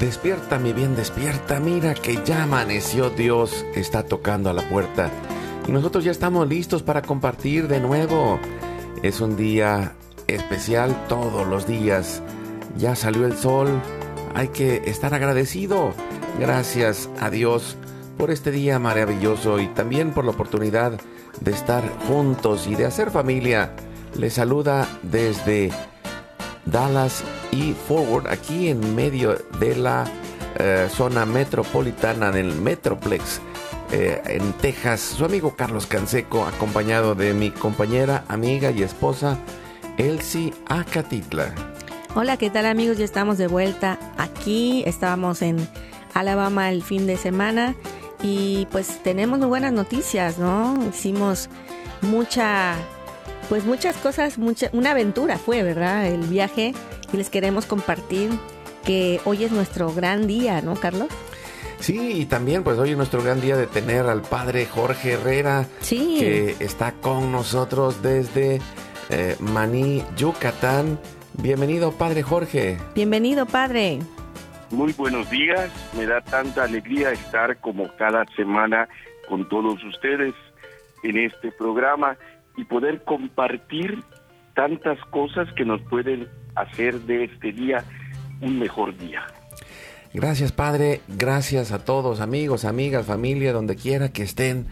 Despierta, 0.00 0.58
mi 0.58 0.72
bien, 0.72 0.96
despierta. 0.96 1.60
Mira 1.60 1.92
que 1.92 2.24
ya 2.24 2.44
amaneció. 2.44 3.10
Dios 3.10 3.66
está 3.74 4.02
tocando 4.02 4.48
a 4.48 4.54
la 4.54 4.66
puerta. 4.66 5.10
Y 5.68 5.72
nosotros 5.72 6.04
ya 6.04 6.10
estamos 6.10 6.48
listos 6.48 6.82
para 6.82 7.02
compartir 7.02 7.68
de 7.68 7.80
nuevo. 7.80 8.40
Es 9.02 9.20
un 9.20 9.36
día 9.36 9.92
especial 10.26 10.96
todos 11.06 11.46
los 11.46 11.66
días. 11.66 12.22
Ya 12.78 12.96
salió 12.96 13.26
el 13.26 13.36
sol. 13.36 13.68
Hay 14.34 14.48
que 14.48 14.76
estar 14.86 15.12
agradecido. 15.12 15.92
Gracias 16.38 17.10
a 17.20 17.28
Dios 17.28 17.76
por 18.16 18.30
este 18.30 18.50
día 18.50 18.78
maravilloso 18.78 19.60
y 19.60 19.66
también 19.66 20.12
por 20.12 20.24
la 20.24 20.30
oportunidad 20.30 20.98
de 21.40 21.50
estar 21.50 21.86
juntos 22.08 22.66
y 22.66 22.74
de 22.74 22.86
hacer 22.86 23.10
familia. 23.10 23.74
Les 24.16 24.32
saluda 24.32 24.88
desde 25.02 25.70
Dallas 26.64 27.22
y 27.50 27.72
Forward, 27.72 28.28
aquí 28.28 28.68
en 28.68 28.94
medio 28.94 29.36
de 29.58 29.76
la 29.76 30.10
eh, 30.58 30.88
zona 30.90 31.26
metropolitana 31.26 32.30
del 32.30 32.52
Metroplex. 32.52 33.40
Eh, 33.92 34.22
en 34.24 34.52
Texas, 34.54 35.00
su 35.00 35.24
amigo 35.24 35.56
Carlos 35.56 35.86
Canseco, 35.86 36.44
acompañado 36.44 37.16
de 37.16 37.34
mi 37.34 37.50
compañera, 37.50 38.24
amiga 38.28 38.70
y 38.70 38.82
esposa, 38.82 39.36
Elsie 39.98 40.54
Acatitla. 40.68 41.52
Hola, 42.14 42.36
¿qué 42.36 42.50
tal 42.50 42.66
amigos? 42.66 42.98
Ya 42.98 43.04
estamos 43.04 43.36
de 43.36 43.48
vuelta 43.48 43.98
aquí. 44.16 44.84
Estábamos 44.86 45.42
en 45.42 45.56
Alabama 46.14 46.70
el 46.70 46.82
fin 46.82 47.06
de 47.06 47.16
semana 47.16 47.74
y 48.22 48.66
pues 48.70 49.02
tenemos 49.02 49.38
muy 49.38 49.48
buenas 49.48 49.72
noticias, 49.72 50.38
¿no? 50.38 50.76
Hicimos 50.88 51.48
mucha, 52.02 52.76
pues 53.48 53.64
muchas 53.64 53.96
cosas, 53.96 54.38
mucha, 54.38 54.70
una 54.72 54.92
aventura 54.92 55.38
fue, 55.38 55.62
¿verdad? 55.62 56.06
El 56.06 56.22
viaje 56.22 56.74
y 57.12 57.16
les 57.16 57.30
queremos 57.30 57.66
compartir 57.66 58.30
que 58.84 59.20
hoy 59.24 59.44
es 59.44 59.52
nuestro 59.52 59.92
gran 59.92 60.26
día, 60.26 60.62
¿no, 60.62 60.74
Carlos? 60.74 61.08
Sí, 61.80 62.20
y 62.20 62.26
también 62.26 62.62
pues 62.62 62.78
hoy 62.78 62.90
es 62.90 62.96
nuestro 62.96 63.22
gran 63.22 63.40
día 63.40 63.56
de 63.56 63.66
tener 63.66 64.06
al 64.06 64.22
padre 64.22 64.66
Jorge 64.66 65.12
Herrera, 65.12 65.66
sí. 65.80 66.16
que 66.20 66.56
está 66.60 66.92
con 66.92 67.32
nosotros 67.32 68.02
desde 68.02 68.60
eh, 69.08 69.36
Maní, 69.40 70.02
Yucatán. 70.16 70.98
Bienvenido, 71.34 71.92
padre 71.92 72.22
Jorge. 72.22 72.76
Bienvenido, 72.94 73.46
padre. 73.46 74.00
Muy 74.70 74.92
buenos 74.92 75.28
días, 75.30 75.70
me 75.96 76.06
da 76.06 76.20
tanta 76.20 76.64
alegría 76.64 77.10
estar 77.12 77.58
como 77.60 77.88
cada 77.96 78.24
semana 78.36 78.88
con 79.28 79.48
todos 79.48 79.82
ustedes 79.82 80.34
en 81.02 81.18
este 81.18 81.50
programa 81.50 82.16
y 82.56 82.64
poder 82.64 83.02
compartir 83.04 84.04
tantas 84.54 84.98
cosas 85.06 85.48
que 85.54 85.64
nos 85.64 85.80
pueden 85.82 86.28
hacer 86.54 87.00
de 87.02 87.24
este 87.24 87.52
día 87.52 87.84
un 88.40 88.58
mejor 88.58 88.96
día. 88.96 89.22
Gracias 90.12 90.50
Padre, 90.52 91.00
gracias 91.08 91.70
a 91.72 91.84
todos, 91.84 92.20
amigos, 92.20 92.64
amigas, 92.64 93.06
familia, 93.06 93.52
donde 93.52 93.76
quiera 93.76 94.08
que 94.08 94.24
estén, 94.24 94.66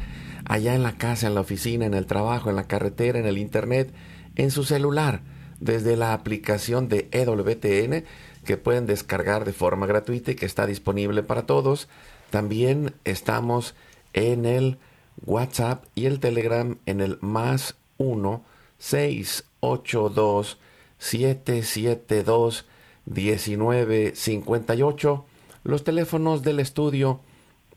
allá 0.44 0.74
en 0.74 0.82
la 0.82 0.92
casa, 0.92 1.28
en 1.28 1.34
la 1.34 1.42
oficina, 1.42 1.86
en 1.86 1.94
el 1.94 2.06
trabajo, 2.06 2.50
en 2.50 2.56
la 2.56 2.66
carretera, 2.66 3.18
en 3.20 3.26
el 3.26 3.38
internet, 3.38 3.92
en 4.34 4.50
su 4.50 4.64
celular, 4.64 5.20
desde 5.60 5.96
la 5.96 6.12
aplicación 6.12 6.88
de 6.88 7.08
EWTN 7.12 8.04
que 8.44 8.56
pueden 8.56 8.86
descargar 8.86 9.44
de 9.44 9.52
forma 9.52 9.86
gratuita 9.86 10.30
y 10.30 10.34
que 10.34 10.46
está 10.46 10.66
disponible 10.66 11.22
para 11.22 11.42
todos. 11.42 11.88
También 12.30 12.94
estamos 13.04 13.74
en 14.14 14.46
el 14.46 14.78
WhatsApp 15.24 15.84
y 15.94 16.06
el 16.06 16.18
Telegram 16.18 16.78
en 16.86 17.00
el 17.00 17.18
más 17.20 17.76
1 17.98 18.42
682 18.78 20.58
772 20.98 22.66
1958. 23.06 25.24
Los 25.64 25.82
teléfonos 25.84 26.42
del 26.42 26.60
estudio 26.60 27.20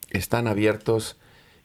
están 0.09 0.47
abiertos 0.47 1.17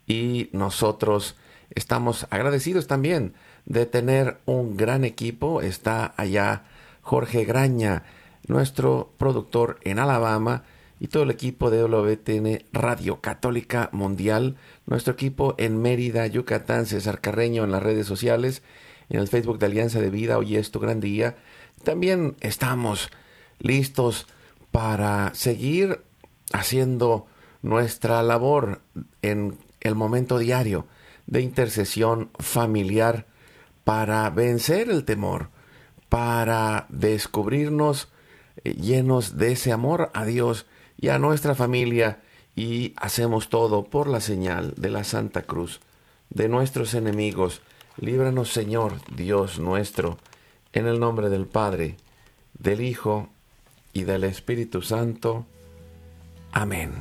y 0.07 0.49
nosotros 0.53 1.35
estamos 1.71 2.29
agradecidos 2.31 2.87
también 2.87 3.35
de 3.65 3.87
tener 3.87 4.39
un 4.47 4.77
gran 4.77 5.05
equipo. 5.05 5.63
Está 5.63 6.15
allá 6.17 6.63
Jorge 7.03 7.45
Graña, 7.45 8.05
nuestro 8.47 9.11
productor 9.19 9.81
en 9.83 9.99
Alabama, 9.99 10.63
y 10.99 11.09
todo 11.09 11.25
el 11.25 11.31
equipo 11.31 11.71
de 11.71 11.83
WTN 11.83 12.65
Radio 12.73 13.21
Católica 13.21 13.91
Mundial, 13.93 14.57
nuestro 14.87 15.13
equipo 15.13 15.55
en 15.59 15.81
Mérida, 15.81 16.27
Yucatán, 16.27 16.87
César 16.87 17.21
Carreño 17.21 17.65
en 17.65 17.71
las 17.71 17.83
redes 17.83 18.07
sociales, 18.07 18.63
en 19.09 19.21
el 19.21 19.29
Facebook 19.29 19.59
de 19.59 19.67
Alianza 19.67 20.01
de 20.01 20.11
Vida, 20.11 20.39
hoy 20.39 20.57
es 20.57 20.71
tu 20.71 20.81
gran 20.81 21.01
día. 21.01 21.37
También 21.85 22.37
estamos 22.41 23.11
listos 23.59 24.27
para 24.71 25.35
seguir 25.35 26.03
haciendo 26.53 27.27
nuestra 27.63 28.23
labor 28.23 28.81
en 29.23 29.59
el 29.81 29.95
momento 29.95 30.39
diario 30.39 30.87
de 31.27 31.41
intercesión 31.41 32.31
familiar 32.39 33.27
para 33.85 34.29
vencer 34.31 34.91
el 34.91 35.05
temor, 35.05 35.51
para 36.09 36.87
descubrirnos 36.89 38.09
llenos 38.65 39.37
de 39.37 39.53
ese 39.53 39.73
amor 39.73 40.11
a 40.15 40.25
Dios 40.25 40.67
y 40.97 41.09
a 41.09 41.19
nuestra 41.19 41.55
familia 41.55 42.21
y 42.55 42.95
hacemos 42.97 43.49
todo 43.49 43.85
por 43.85 44.09
la 44.09 44.21
señal 44.21 44.75
de 44.77 44.91
la 44.91 45.05
Santa 45.05 45.43
Cruz, 45.43 45.81
de 46.31 46.49
nuestros 46.49 46.95
enemigos. 46.95 47.61
Líbranos 47.99 48.53
Señor, 48.53 48.93
Dios 49.17 49.59
nuestro, 49.59 50.19
en 50.75 50.87
el 50.87 51.01
nombre 51.01 51.31
del 51.31 51.47
Padre, 51.47 51.97
del 52.59 52.83
Hijo 52.83 53.31
y 53.95 54.05
del 54.05 54.25
Espíritu 54.25 54.83
Santo. 54.83 55.47
Amén. 56.53 56.93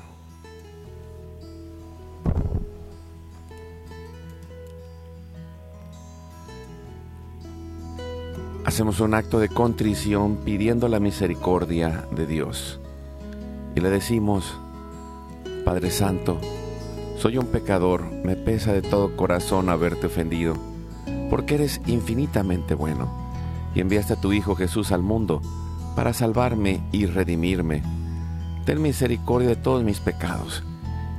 Hacemos 8.64 9.02
un 9.02 9.14
acto 9.14 9.40
de 9.40 9.50
contrición 9.50 10.38
pidiendo 10.46 10.88
la 10.88 11.02
misericordia 11.02 12.08
de 12.12 12.26
Dios. 12.26 12.80
Y 13.76 13.82
le 13.82 13.90
decimos, 13.90 14.58
Padre 15.66 15.92
Santo, 15.92 16.40
soy 17.18 17.38
un 17.38 17.48
pecador, 17.48 18.04
me 18.04 18.38
pesa 18.38 18.72
de 18.72 18.82
todo 18.82 19.18
corazón 19.18 19.70
haberte 19.70 20.08
ofendido, 20.08 20.56
porque 21.30 21.56
eres 21.56 21.82
infinitamente 21.86 22.76
bueno, 22.76 23.12
y 23.74 23.82
enviaste 23.82 24.14
a 24.14 24.22
tu 24.22 24.34
Hijo 24.34 24.56
Jesús 24.56 24.92
al 24.92 25.02
mundo 25.02 25.42
para 25.96 26.14
salvarme 26.14 26.82
y 26.92 27.06
redimirme. 27.06 27.84
Ten 28.66 28.82
misericordia 28.82 29.50
de 29.50 29.56
todos 29.56 29.84
mis 29.84 30.00
pecados, 30.00 30.64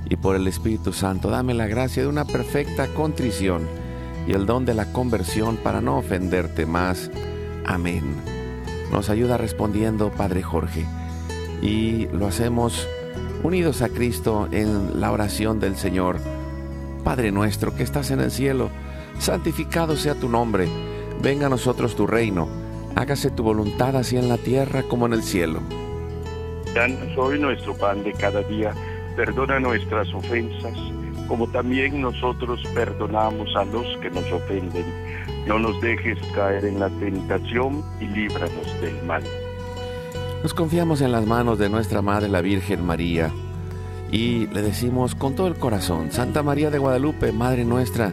y 0.09 0.17
por 0.17 0.37
el 0.37 0.47
Espíritu 0.47 0.93
Santo 0.93 1.31
dame 1.31 1.55
la 1.55 1.67
gracia 1.67 2.03
de 2.03 2.09
una 2.09 2.25
perfecta 2.25 2.89
contrición 2.89 3.63
y 4.27 4.33
el 4.33 4.47
don 4.47 4.65
de 4.65 4.75
la 4.75 4.93
conversión 4.93 5.57
para 5.57 5.81
no 5.81 5.99
ofenderte 5.99 6.67
más. 6.67 7.11
Amén. 7.65 8.03
Nos 8.93 9.11
ayuda 9.11 9.37
respondiendo 9.37 10.11
Padre 10.11 10.43
Jorge, 10.43 10.87
y 11.63 12.07
lo 12.09 12.27
hacemos 12.27 12.87
unidos 13.43 13.83
a 13.83 13.89
Cristo 13.89 14.49
en 14.51 15.01
la 15.01 15.13
oración 15.13 15.61
del 15.61 15.77
Señor. 15.77 16.19
Padre 17.05 17.31
nuestro 17.31 17.75
que 17.75 17.83
estás 17.83 18.11
en 18.11 18.21
el 18.21 18.31
cielo, 18.31 18.71
santificado 19.19 19.97
sea 19.97 20.15
tu 20.15 20.29
nombre, 20.29 20.69
venga 21.23 21.47
a 21.47 21.51
nosotros 21.51 21.97
tu 21.97 22.07
reino, 22.07 22.49
hágase 22.95 23.31
tu 23.31 23.43
voluntad 23.43 23.97
así 23.97 24.17
en 24.17 24.29
la 24.29 24.39
tierra 24.39 24.83
como 24.83 25.07
en 25.07 25.13
el 25.13 25.23
cielo. 25.23 25.61
Danos 26.75 27.17
hoy 27.17 27.39
nuestro 27.39 27.75
pan 27.75 28.05
de 28.05 28.13
cada 28.13 28.43
día. 28.43 28.75
Perdona 29.17 29.59
nuestras 29.59 30.13
ofensas, 30.13 30.77
como 31.27 31.47
también 31.49 32.03
nosotros 32.03 32.61
perdonamos 32.75 33.49
a 33.57 33.65
los 33.65 33.87
que 34.03 34.11
nos 34.11 34.31
ofenden. 34.31 34.85
No 35.47 35.59
nos 35.59 35.81
dejes 35.81 36.19
caer 36.35 36.67
en 36.67 36.79
la 36.79 36.91
tentación 36.91 37.83
y 37.99 38.05
líbranos 38.09 38.81
del 38.83 39.03
mal. 39.05 39.23
Nos 40.43 40.53
confiamos 40.53 41.01
en 41.01 41.13
las 41.13 41.25
manos 41.25 41.59
de 41.59 41.71
nuestra 41.71 42.03
Madre 42.03 42.29
la 42.29 42.43
Virgen 42.43 42.85
María 42.85 43.33
y 44.13 44.47
le 44.49 44.63
decimos 44.63 45.15
con 45.15 45.35
todo 45.35 45.47
el 45.47 45.57
corazón, 45.57 46.13
Santa 46.13 46.43
María 46.43 46.71
de 46.71 46.79
Guadalupe, 46.79 47.33
Madre 47.33 47.65
nuestra, 47.65 48.13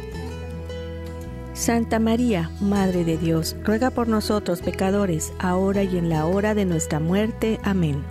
Santa 1.53 1.99
María, 1.99 2.49
Madre 2.61 3.03
de 3.03 3.17
Dios, 3.17 3.57
ruega 3.65 3.89
por 3.89 4.07
nosotros 4.07 4.61
pecadores, 4.61 5.33
ahora 5.37 5.83
y 5.83 5.97
en 5.97 6.07
la 6.07 6.25
hora 6.25 6.55
de 6.55 6.63
nuestra 6.65 7.01
muerte. 7.01 7.59
Amén. 7.63 8.03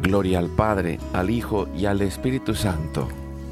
Gloria 0.00 0.38
al 0.38 0.48
Padre, 0.48 1.00
al 1.12 1.30
Hijo 1.30 1.68
y 1.76 1.86
al 1.86 2.02
Espíritu 2.02 2.54
Santo. 2.54 3.08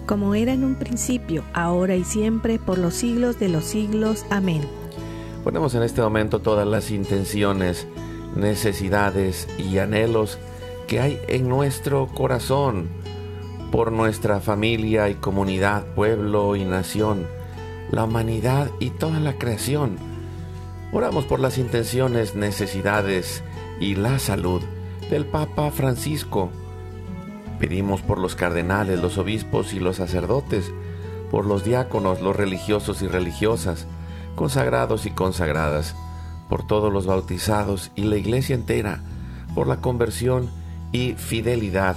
Como 0.07 0.37
era 0.37 0.53
en 0.53 0.63
un 0.63 0.77
principio, 0.77 1.43
ahora 1.53 1.97
y 1.97 2.05
siempre, 2.05 2.61
por 2.61 2.79
los 2.79 2.95
siglos 2.95 3.41
de 3.41 3.49
los 3.49 3.65
siglos. 3.65 4.25
Amén. 4.31 4.63
Ponemos 5.43 5.75
en 5.75 5.83
este 5.83 6.01
momento 6.01 6.39
todas 6.39 6.69
las 6.69 6.93
intenciones, 6.93 7.89
necesidades 8.37 9.49
y 9.59 9.79
anhelos 9.79 10.39
que 10.87 11.01
hay 11.01 11.21
en 11.27 11.49
nuestro 11.49 12.07
corazón 12.07 12.89
por 13.77 13.93
nuestra 13.93 14.41
familia 14.41 15.11
y 15.11 15.17
comunidad, 15.17 15.85
pueblo 15.95 16.57
y 16.57 16.65
nación, 16.65 17.27
la 17.91 18.05
humanidad 18.05 18.71
y 18.81 18.89
toda 18.89 19.21
la 19.21 19.35
creación. 19.37 19.99
Oramos 20.93 21.27
por 21.27 21.41
las 21.41 21.59
intenciones, 21.59 22.35
necesidades 22.35 23.45
y 23.79 23.95
la 23.95 24.19
salud 24.19 24.63
del 25.11 25.27
Papa 25.27 25.71
Francisco. 25.73 26.49
Pedimos 27.61 28.01
por 28.01 28.17
los 28.17 28.35
cardenales, 28.35 28.99
los 29.03 29.19
obispos 29.19 29.75
y 29.75 29.79
los 29.79 29.97
sacerdotes, 29.97 30.73
por 31.31 31.45
los 31.45 31.63
diáconos, 31.63 32.23
los 32.23 32.35
religiosos 32.35 33.03
y 33.03 33.09
religiosas, 33.09 33.87
consagrados 34.37 35.05
y 35.05 35.11
consagradas, 35.11 35.95
por 36.49 36.67
todos 36.67 36.91
los 36.91 37.05
bautizados 37.05 37.91
y 37.95 38.05
la 38.05 38.17
iglesia 38.17 38.55
entera, 38.55 39.03
por 39.55 39.67
la 39.67 39.83
conversión 39.83 40.49
y 40.93 41.13
fidelidad, 41.13 41.97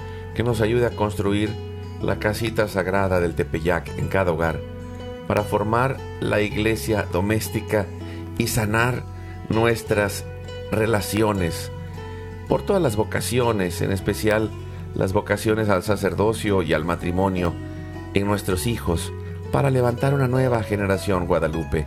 que 0.35 0.43
nos 0.43 0.61
ayude 0.61 0.85
a 0.85 0.95
construir 0.95 1.49
la 2.01 2.19
casita 2.19 2.67
sagrada 2.67 3.19
del 3.19 3.35
Tepeyac 3.35 3.89
en 3.97 4.07
cada 4.07 4.31
hogar, 4.31 4.59
para 5.27 5.43
formar 5.43 5.97
la 6.19 6.41
iglesia 6.41 7.05
doméstica 7.11 7.85
y 8.37 8.47
sanar 8.47 9.03
nuestras 9.49 10.25
relaciones 10.71 11.71
por 12.47 12.63
todas 12.63 12.81
las 12.81 12.95
vocaciones, 12.95 13.81
en 13.81 13.91
especial 13.91 14.49
las 14.95 15.13
vocaciones 15.13 15.69
al 15.69 15.83
sacerdocio 15.83 16.63
y 16.63 16.73
al 16.73 16.83
matrimonio 16.83 17.53
en 18.13 18.25
nuestros 18.25 18.67
hijos, 18.67 19.13
para 19.51 19.69
levantar 19.69 20.13
una 20.13 20.27
nueva 20.27 20.63
generación 20.63 21.27
Guadalupe. 21.27 21.85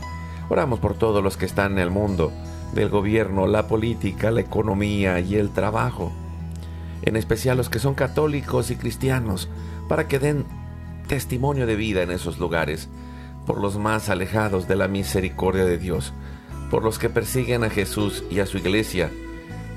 Oramos 0.49 0.79
por 0.79 0.95
todos 0.95 1.23
los 1.23 1.37
que 1.37 1.47
están 1.47 1.73
en 1.73 1.79
el 1.79 1.91
mundo, 1.91 2.33
del 2.73 2.89
gobierno, 2.89 3.47
la 3.47 3.67
política, 3.67 4.31
la 4.31 4.41
economía 4.41 5.21
y 5.21 5.37
el 5.37 5.51
trabajo, 5.51 6.13
en 7.05 7.17
especial 7.17 7.57
los 7.57 7.69
que 7.69 7.79
son 7.79 7.95
católicos 7.95 8.71
y 8.71 8.77
cristianos, 8.77 9.49
para 9.89 10.09
que 10.09 10.19
den 10.19 10.47
testimonio 11.07 11.67
de 11.67 11.77
vida 11.77 12.03
en 12.03 12.11
esos 12.11 12.39
lugares, 12.39 12.89
por 13.47 13.61
los 13.61 13.79
más 13.79 14.09
alejados 14.09 14.67
de 14.69 14.77
la 14.77 14.89
misericordia 14.89 15.65
de 15.65 15.79
Dios, 15.79 16.15
por 16.71 16.83
los 16.83 16.99
que 16.99 17.11
persiguen 17.11 17.63
a 17.63 17.71
Jesús 17.71 18.25
y 18.31 18.41
a 18.41 18.47
su 18.47 18.59
iglesia, 18.59 19.11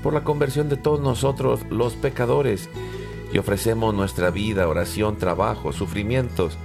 por 0.02 0.14
la 0.14 0.24
conversión 0.24 0.68
de 0.68 0.76
todos 0.76 1.00
nosotros 1.00 1.60
los 1.70 1.94
pecadores 1.94 2.70
y 3.32 3.38
ofrecemos 3.38 3.94
nuestra 3.94 4.30
vida, 4.30 4.68
oración, 4.68 5.18
trabajo, 5.18 5.72
sufrimientos 5.72 6.56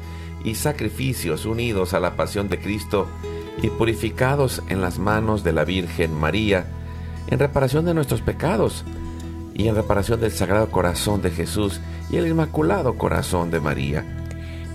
y 0.46 0.56
sacrificios 0.56 1.46
unidos 1.46 1.94
a 1.94 2.00
la 2.00 2.16
pasión 2.16 2.48
de 2.48 2.60
Cristo 2.60 3.08
y 3.62 3.70
purificados 3.70 4.64
en 4.70 4.82
las 4.82 4.98
manos 4.98 5.44
de 5.44 5.52
la 5.52 5.66
Virgen 5.66 6.14
María, 6.14 6.68
en 7.28 7.40
reparación 7.40 7.86
de 7.86 7.94
nuestros 7.94 8.22
pecados 8.22 8.86
y 9.54 9.68
en 9.68 9.76
reparación 9.76 10.20
del 10.20 10.32
Sagrado 10.32 10.70
Corazón 10.70 11.22
de 11.22 11.32
Jesús 11.32 11.80
y 12.10 12.18
el 12.18 12.28
Inmaculado 12.28 12.96
Corazón 12.98 13.52
de 13.52 13.60
María. 13.60 14.06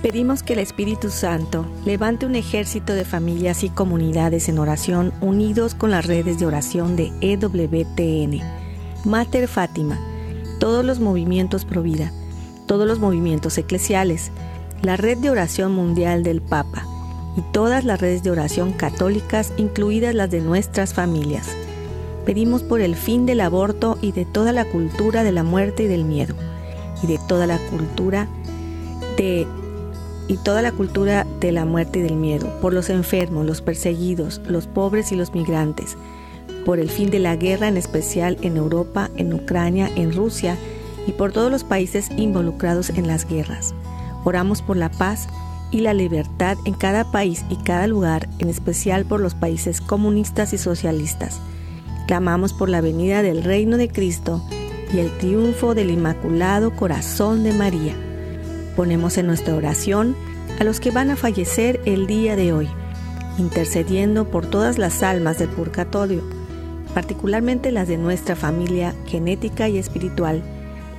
Pedimos 0.02 0.44
que 0.44 0.52
el 0.52 0.60
Espíritu 0.60 1.10
Santo 1.10 1.66
levante 1.84 2.24
un 2.24 2.36
ejército 2.36 2.94
de 2.94 3.04
familias 3.04 3.64
y 3.64 3.68
comunidades 3.68 4.48
en 4.48 4.58
oración 4.60 5.12
unidos 5.20 5.74
con 5.74 5.90
las 5.90 6.06
redes 6.06 6.38
de 6.38 6.46
oración 6.46 6.94
de 6.94 7.12
EWTN, 7.20 8.40
Mater 9.04 9.48
Fátima, 9.48 9.98
todos 10.60 10.84
los 10.84 11.00
movimientos 11.00 11.64
pro 11.64 11.82
vida, 11.82 12.12
todos 12.66 12.86
los 12.86 13.00
movimientos 13.00 13.58
eclesiales, 13.58 14.30
la 14.82 14.96
red 14.96 15.18
de 15.18 15.30
oración 15.30 15.72
mundial 15.72 16.22
del 16.22 16.42
Papa 16.42 16.86
y 17.36 17.42
todas 17.52 17.84
las 17.84 18.00
redes 18.00 18.22
de 18.22 18.30
oración 18.30 18.72
católicas, 18.72 19.52
incluidas 19.56 20.14
las 20.14 20.30
de 20.30 20.40
nuestras 20.40 20.94
familias. 20.94 21.56
Pedimos 22.28 22.62
por 22.62 22.82
el 22.82 22.94
fin 22.94 23.24
del 23.24 23.40
aborto 23.40 23.96
y 24.02 24.12
de 24.12 24.26
toda 24.26 24.52
la 24.52 24.66
cultura 24.66 25.24
de 25.24 25.32
la 25.32 25.44
muerte 25.44 25.84
y 25.84 25.86
del 25.86 26.04
miedo, 26.04 26.34
y 27.02 27.06
de 27.06 27.18
toda 27.26 27.46
la 27.46 27.56
cultura 27.70 28.28
de 29.16 29.46
y 30.28 30.36
toda 30.36 30.60
la 30.60 30.72
cultura 30.72 31.26
de 31.40 31.52
la 31.52 31.64
muerte 31.64 32.00
y 32.00 32.02
del 32.02 32.16
miedo, 32.16 32.46
por 32.60 32.74
los 32.74 32.90
enfermos, 32.90 33.46
los 33.46 33.62
perseguidos, 33.62 34.42
los 34.46 34.66
pobres 34.66 35.10
y 35.10 35.16
los 35.16 35.32
migrantes, 35.32 35.96
por 36.66 36.78
el 36.78 36.90
fin 36.90 37.08
de 37.08 37.18
la 37.18 37.34
guerra 37.34 37.66
en 37.66 37.78
especial 37.78 38.36
en 38.42 38.58
Europa, 38.58 39.08
en 39.16 39.32
Ucrania, 39.32 39.90
en 39.96 40.12
Rusia 40.12 40.58
y 41.06 41.12
por 41.12 41.32
todos 41.32 41.50
los 41.50 41.64
países 41.64 42.10
involucrados 42.18 42.90
en 42.90 43.06
las 43.06 43.26
guerras. 43.26 43.72
Oramos 44.24 44.60
por 44.60 44.76
la 44.76 44.90
paz 44.90 45.28
y 45.70 45.80
la 45.80 45.94
libertad 45.94 46.58
en 46.66 46.74
cada 46.74 47.10
país 47.10 47.46
y 47.48 47.56
cada 47.56 47.86
lugar, 47.86 48.28
en 48.38 48.50
especial 48.50 49.06
por 49.06 49.20
los 49.20 49.34
países 49.34 49.80
comunistas 49.80 50.52
y 50.52 50.58
socialistas. 50.58 51.40
Clamamos 52.08 52.54
por 52.54 52.70
la 52.70 52.80
venida 52.80 53.22
del 53.22 53.44
reino 53.44 53.76
de 53.76 53.90
Cristo 53.90 54.42
y 54.94 54.98
el 54.98 55.16
triunfo 55.18 55.74
del 55.74 55.90
Inmaculado 55.90 56.74
Corazón 56.74 57.44
de 57.44 57.52
María 57.52 57.94
ponemos 58.76 59.18
en 59.18 59.26
nuestra 59.26 59.54
oración 59.54 60.16
a 60.58 60.64
los 60.64 60.80
que 60.80 60.90
van 60.90 61.10
a 61.10 61.16
fallecer 61.16 61.80
el 61.84 62.06
día 62.06 62.34
de 62.34 62.54
hoy, 62.54 62.66
intercediendo 63.36 64.30
por 64.30 64.46
todas 64.46 64.78
las 64.78 65.02
almas 65.02 65.38
del 65.38 65.50
purgatorio, 65.50 66.22
particularmente 66.94 67.72
las 67.72 67.88
de 67.88 67.98
nuestra 67.98 68.36
familia 68.36 68.94
genética 69.06 69.68
y 69.68 69.76
espiritual, 69.76 70.42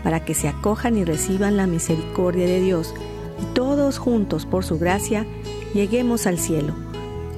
para 0.03 0.23
que 0.23 0.35
se 0.35 0.47
acojan 0.47 0.95
y 0.95 1.05
reciban 1.05 1.57
la 1.57 1.65
misericordia 1.65 2.45
de 2.45 2.61
Dios 2.61 2.93
y 3.41 3.45
todos 3.55 3.97
juntos 3.97 4.45
por 4.45 4.63
su 4.63 4.77
gracia 4.77 5.25
lleguemos 5.73 6.27
al 6.27 6.37
cielo. 6.37 6.88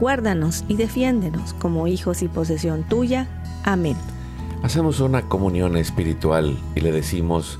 guárdanos 0.00 0.64
y 0.66 0.76
defiéndenos 0.76 1.52
como 1.54 1.86
hijos 1.86 2.22
y 2.22 2.28
posesión 2.28 2.82
tuya. 2.82 3.28
Amén. 3.62 3.96
Hacemos 4.62 5.00
una 5.00 5.28
comunión 5.28 5.76
espiritual 5.76 6.58
y 6.74 6.80
le 6.80 6.90
decimos, 6.90 7.58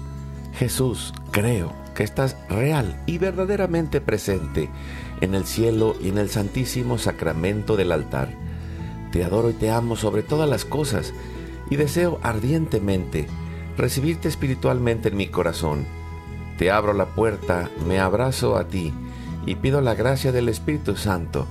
Jesús, 0.55 1.13
creo 1.31 1.73
que 1.95 2.03
estás 2.03 2.37
real 2.49 3.01
y 3.07 3.19
verdaderamente 3.19 4.01
presente 4.01 4.71
en 5.21 5.35
el 5.35 5.45
cielo 5.45 5.95
y 6.01 6.09
en 6.09 6.19
el 6.19 6.31
santísimo 6.31 6.99
sacramento 6.99 7.77
del 7.77 7.93
altar. 7.93 8.31
Te 9.13 9.23
adoro 9.23 9.51
y 9.51 9.55
te 9.55 9.71
amo 9.71 9.97
sobre 9.97 10.23
todas 10.23 10.49
las 10.49 10.65
cosas 10.65 11.13
y 11.69 11.77
deseo 11.77 12.19
ardientemente 12.23 13.29
recibirte 13.77 14.29
espiritualmente 14.29 15.09
en 15.09 15.17
mi 15.17 15.29
corazón. 15.29 15.85
Te 16.59 16.71
abro 16.71 16.93
la 16.93 17.07
puerta, 17.07 17.71
me 17.87 17.99
abrazo 17.99 18.57
a 18.57 18.69
ti 18.69 18.93
y 19.47 19.57
pido 19.57 19.81
la 19.81 19.95
gracia 19.95 20.33
del 20.33 20.49
Espíritu 20.49 20.97
Santo 20.97 21.47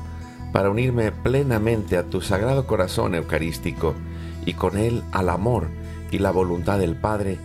para 0.52 0.70
unirme 0.70 1.12
plenamente 1.12 1.98
a 1.98 2.04
tu 2.04 2.22
sagrado 2.22 2.66
corazón 2.66 3.16
eucarístico 3.16 3.94
y 4.46 4.54
con 4.54 4.78
él 4.78 5.04
al 5.12 5.30
amor 5.30 5.68
y 6.12 6.20
la 6.20 6.32
voluntad 6.32 6.80
del 6.80 6.96
Padre 6.96 7.38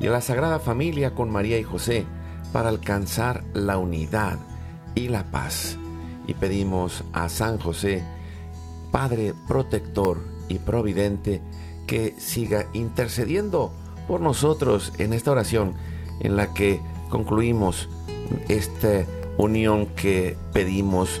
y 0.00 0.06
a 0.06 0.10
la 0.10 0.20
Sagrada 0.20 0.58
Familia 0.58 1.14
con 1.14 1.30
María 1.30 1.58
y 1.58 1.62
José 1.62 2.06
para 2.52 2.68
alcanzar 2.68 3.44
la 3.54 3.78
unidad 3.78 4.38
y 4.94 5.08
la 5.08 5.24
paz. 5.30 5.78
Y 6.26 6.34
pedimos 6.34 7.04
a 7.12 7.28
San 7.28 7.58
José, 7.58 8.04
Padre 8.90 9.34
protector 9.46 10.18
y 10.48 10.58
providente, 10.58 11.40
que 11.86 12.14
siga 12.18 12.66
intercediendo 12.72 13.72
por 14.06 14.20
nosotros 14.20 14.92
en 14.98 15.12
esta 15.12 15.32
oración 15.32 15.74
en 16.20 16.36
la 16.36 16.52
que 16.52 16.80
concluimos 17.08 17.88
esta 18.48 19.04
unión 19.38 19.86
que 19.86 20.36
pedimos 20.52 21.20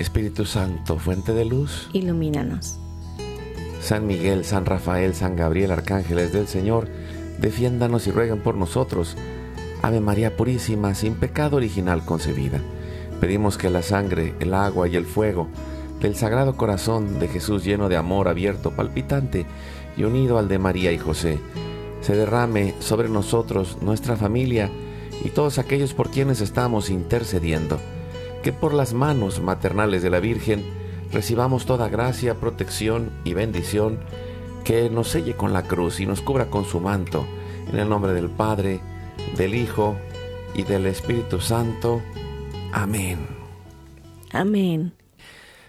Espíritu 0.00 0.46
Santo, 0.46 0.98
fuente 0.98 1.34
de 1.34 1.44
luz, 1.44 1.88
ilumínanos. 1.92 2.78
San 3.80 4.06
Miguel, 4.06 4.44
San 4.44 4.64
Rafael, 4.64 5.14
San 5.14 5.36
Gabriel, 5.36 5.70
arcángeles 5.70 6.32
del 6.32 6.48
Señor, 6.48 6.88
defiéndanos 7.38 8.06
y 8.06 8.10
rueguen 8.10 8.40
por 8.40 8.56
nosotros. 8.56 9.16
Ave 9.82 10.00
María 10.00 10.36
Purísima, 10.36 10.94
sin 10.94 11.14
pecado 11.14 11.56
original 11.56 12.04
concebida. 12.04 12.60
Pedimos 13.20 13.58
que 13.58 13.68
la 13.68 13.82
sangre, 13.82 14.34
el 14.40 14.54
agua 14.54 14.88
y 14.88 14.96
el 14.96 15.04
fuego 15.04 15.48
del 16.00 16.16
Sagrado 16.16 16.56
Corazón 16.56 17.18
de 17.18 17.28
Jesús 17.28 17.62
lleno 17.62 17.90
de 17.90 17.96
amor 17.96 18.28
abierto, 18.28 18.70
palpitante 18.70 19.44
y 19.98 20.04
unido 20.04 20.38
al 20.38 20.48
de 20.48 20.58
María 20.58 20.92
y 20.92 20.98
José, 20.98 21.38
se 22.00 22.16
derrame 22.16 22.74
sobre 22.78 23.10
nosotros, 23.10 23.76
nuestra 23.82 24.16
familia 24.16 24.70
y 25.22 25.28
todos 25.28 25.58
aquellos 25.58 25.92
por 25.92 26.10
quienes 26.10 26.40
estamos 26.40 26.88
intercediendo, 26.88 27.78
que 28.42 28.52
por 28.52 28.72
las 28.72 28.94
manos 28.94 29.40
maternales 29.40 30.02
de 30.02 30.10
la 30.10 30.20
Virgen 30.20 30.64
recibamos 31.12 31.66
toda 31.66 31.88
gracia, 31.88 32.34
protección 32.36 33.10
y 33.24 33.34
bendición, 33.34 34.00
que 34.64 34.88
nos 34.90 35.08
selle 35.08 35.34
con 35.34 35.52
la 35.52 35.64
cruz 35.64 36.00
y 36.00 36.06
nos 36.06 36.20
cubra 36.20 36.46
con 36.46 36.64
su 36.64 36.80
manto, 36.80 37.26
en 37.68 37.78
el 37.78 37.88
nombre 37.88 38.12
del 38.12 38.30
Padre, 38.30 38.80
del 39.36 39.54
Hijo 39.54 39.96
y 40.54 40.62
del 40.62 40.86
Espíritu 40.86 41.40
Santo. 41.40 42.02
Amén. 42.72 43.26
Amén. 44.32 44.92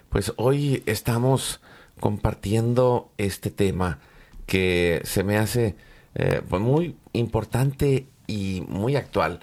Pues 0.09 0.33
hoy 0.37 0.83
estamos 0.85 1.61
compartiendo 1.99 3.11
este 3.17 3.49
tema 3.49 3.99
que 4.45 5.01
se 5.05 5.23
me 5.23 5.37
hace 5.37 5.75
eh, 6.15 6.41
pues 6.47 6.61
muy 6.61 6.97
importante 7.13 8.07
y 8.27 8.63
muy 8.67 8.95
actual. 8.95 9.39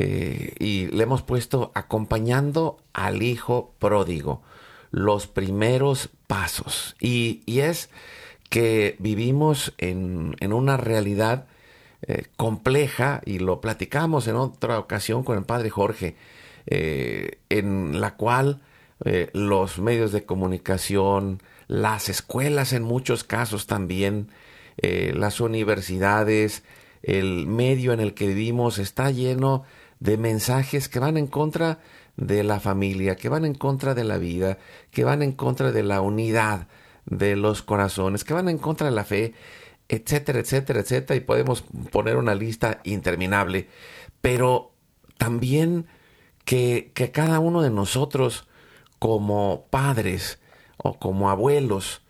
Eh, 0.00 0.54
y 0.58 0.86
le 0.86 1.02
hemos 1.02 1.22
puesto 1.22 1.72
acompañando 1.74 2.78
al 2.92 3.22
hijo 3.22 3.74
pródigo, 3.78 4.42
los 4.90 5.26
primeros 5.26 6.08
pasos. 6.26 6.96
Y, 7.00 7.42
es 7.46 7.90
que 8.48 8.96
vivimos 9.00 9.74
en, 9.78 10.36
una 10.52 10.76
realidad 10.76 11.46
eh, 12.02 12.26
compleja, 12.36 13.20
y 13.26 13.40
lo 13.40 13.60
platicamos 13.60 14.28
en 14.28 14.36
otra 14.36 14.78
ocasión 14.78 15.24
con 15.24 15.36
el 15.36 15.44
padre 15.44 15.70
Jorge, 15.70 16.16
en 16.70 18.00
la 18.00 18.14
cual 18.16 18.60
eh, 19.04 19.30
los 19.32 19.78
medios 19.78 20.10
de 20.10 20.24
comunicación, 20.24 21.40
las 21.68 22.08
escuelas 22.08 22.72
en 22.72 22.82
muchos 22.82 23.22
casos 23.22 23.66
también, 23.66 24.28
eh, 24.78 25.12
las 25.14 25.40
universidades, 25.40 26.64
el 27.02 27.46
medio 27.46 27.92
en 27.92 28.00
el 28.00 28.14
que 28.14 28.26
vivimos 28.26 28.78
está 28.78 29.10
lleno 29.12 29.62
de 29.62 29.68
mensajes 30.00 30.88
que 30.88 30.98
van 30.98 31.16
en 31.16 31.26
contra 31.26 31.78
de 32.16 32.42
la 32.42 32.60
familia, 32.60 33.16
que 33.16 33.28
van 33.28 33.44
en 33.44 33.54
contra 33.54 33.94
de 33.94 34.04
la 34.04 34.18
vida, 34.18 34.58
que 34.90 35.04
van 35.04 35.22
en 35.22 35.32
contra 35.32 35.72
de 35.72 35.82
la 35.82 36.00
unidad 36.00 36.68
de 37.06 37.36
los 37.36 37.62
corazones, 37.62 38.24
que 38.24 38.34
van 38.34 38.48
en 38.48 38.58
contra 38.58 38.88
de 38.88 38.94
la 38.94 39.04
fe, 39.04 39.34
etcétera, 39.88 40.40
etcétera, 40.40 40.80
etcétera, 40.80 41.16
y 41.16 41.20
podemos 41.20 41.64
poner 41.90 42.16
una 42.16 42.34
lista 42.34 42.80
interminable, 42.84 43.68
pero 44.20 44.72
también 45.16 45.86
que, 46.44 46.92
que 46.94 47.10
cada 47.10 47.38
uno 47.40 47.62
de 47.62 47.70
nosotros 47.70 48.48
como 48.98 49.66
padres 49.70 50.38
o 50.76 50.98
como 50.98 51.30
abuelos 51.30 52.02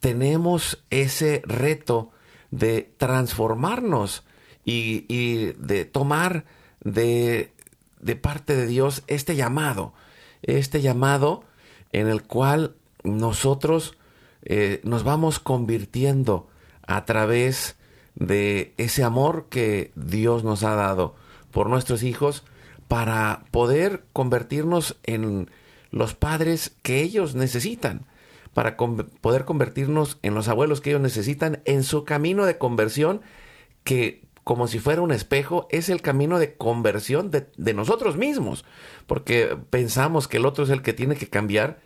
tenemos 0.00 0.84
ese 0.90 1.42
reto 1.46 2.10
de 2.50 2.92
transformarnos 2.98 4.24
y, 4.64 5.52
de 5.58 5.84
tomar 5.84 6.44
de, 6.84 7.52
parte 8.20 8.54
de 8.54 8.66
Dios 8.66 9.02
este 9.06 9.36
llamado, 9.36 9.92
este 10.42 10.80
llamado 10.80 11.44
en 11.92 12.08
el 12.08 12.22
cual 12.22 12.74
nosotros 13.02 13.96
eh, 14.42 14.80
nos 14.84 15.04
vamos 15.04 15.38
convirtiendo 15.38 16.48
a 16.86 17.04
través 17.04 17.76
de 18.14 18.74
ese 18.76 19.02
amor 19.02 19.46
que 19.48 19.90
Dios 19.96 20.44
nos 20.44 20.62
ha 20.62 20.74
dado 20.74 21.16
por 21.50 21.68
nuestros 21.68 22.02
hijos 22.02 22.44
para 22.88 23.44
poder 23.50 24.04
convertirnos 24.12 24.96
en 25.02 25.50
los 25.90 26.14
padres 26.14 26.76
que 26.82 27.00
ellos 27.00 27.34
necesitan 27.34 28.06
para 28.54 28.76
poder 28.76 29.44
convertirnos 29.44 30.18
en 30.22 30.34
los 30.34 30.48
abuelos 30.48 30.80
que 30.80 30.90
ellos 30.90 31.02
necesitan 31.02 31.60
en 31.64 31.82
su 31.82 32.04
camino 32.04 32.46
de 32.46 32.56
conversión 32.56 33.20
que 33.82 34.23
como 34.44 34.68
si 34.68 34.78
fuera 34.78 35.02
un 35.02 35.10
espejo, 35.10 35.66
es 35.70 35.88
el 35.88 36.02
camino 36.02 36.38
de 36.38 36.54
conversión 36.54 37.30
de, 37.30 37.74
nosotros 37.74 38.16
mismos, 38.16 38.64
porque 39.06 39.56
pensamos 39.70 40.28
que 40.28 40.36
el 40.36 40.46
otro 40.46 40.64
es 40.64 40.70
el 40.70 40.82
que 40.82 40.92
tiene 40.92 41.16
que 41.16 41.28
cambiar, 41.28 41.80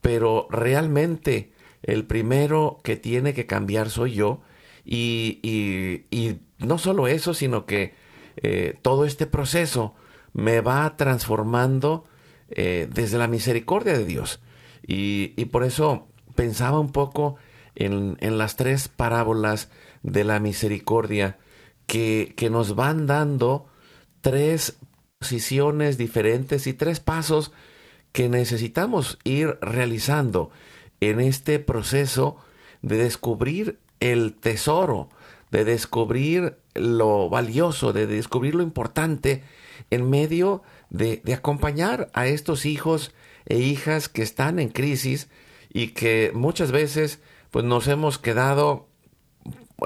pero 0.00 0.48
realmente 0.50 1.52
el 1.82 2.06
primero 2.06 2.80
que 2.82 2.96
tiene 2.96 3.34
que 3.34 3.46
cambiar 3.46 3.90
soy 3.90 4.14
yo, 4.14 4.40
y, 4.84 6.38
no 6.58 6.78
solo 6.78 7.06
eso, 7.06 7.32
sino 7.34 7.64
que 7.64 7.94
eh, 8.36 8.78
todo 8.82 9.04
este 9.04 9.26
proceso 9.26 9.94
me 10.32 10.60
va 10.60 10.96
transformando 10.96 12.04
eh, 12.50 12.88
desde 12.92 13.18
la 13.18 13.28
misericordia 13.28 13.92
de 13.92 14.04
Dios. 14.04 14.40
Y, 14.86 15.44
por 15.46 15.64
eso 15.64 16.08
pensaba 16.34 16.80
un 16.80 16.90
poco 16.90 17.36
en, 17.74 18.16
las 18.38 18.56
tres 18.56 18.88
parábolas 18.88 19.70
de 20.02 20.24
la 20.24 20.40
misericordia 20.40 21.38
que, 21.90 22.48
nos 22.52 22.76
van 22.76 23.08
dando 23.08 23.66
tres 24.20 24.76
posiciones 25.18 25.98
diferentes 25.98 26.68
y 26.68 26.72
tres 26.72 27.00
pasos 27.00 27.50
que 28.12 28.28
necesitamos 28.28 29.18
ir 29.24 29.58
realizando 29.60 30.50
en 31.00 31.18
este 31.18 31.58
proceso 31.58 32.36
de 32.82 32.96
descubrir 32.96 33.80
el 33.98 34.34
tesoro, 34.34 35.08
de 35.50 35.64
descubrir 35.64 36.58
lo 36.74 37.28
valioso, 37.28 37.92
de 37.92 38.06
descubrir 38.06 38.54
lo 38.54 38.62
importante 38.62 39.42
en 39.90 40.08
medio 40.08 40.62
de, 40.90 41.20
acompañar 41.34 42.08
a 42.14 42.28
estos 42.28 42.66
hijos 42.66 43.12
e 43.46 43.58
hijas 43.58 44.08
que 44.08 44.22
están 44.22 44.60
en 44.60 44.68
crisis 44.68 45.28
y 45.72 45.88
que 45.88 46.30
muchas 46.34 46.70
veces 46.70 47.18
pues 47.50 47.64
nos 47.64 47.88
hemos 47.88 48.18
quedado, 48.18 48.86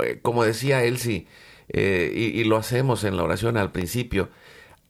eh, 0.03 0.19
como 0.21 0.45
decía 0.45 0.85
Elsie, 0.85 1.27
eh, 1.69 2.13
y, 2.15 2.45
lo 2.45 2.57
hacemos 2.57 3.05
en 3.05 3.17
la 3.17 3.23
oración 3.23 3.57
al 3.57 3.73
principio, 3.73 4.29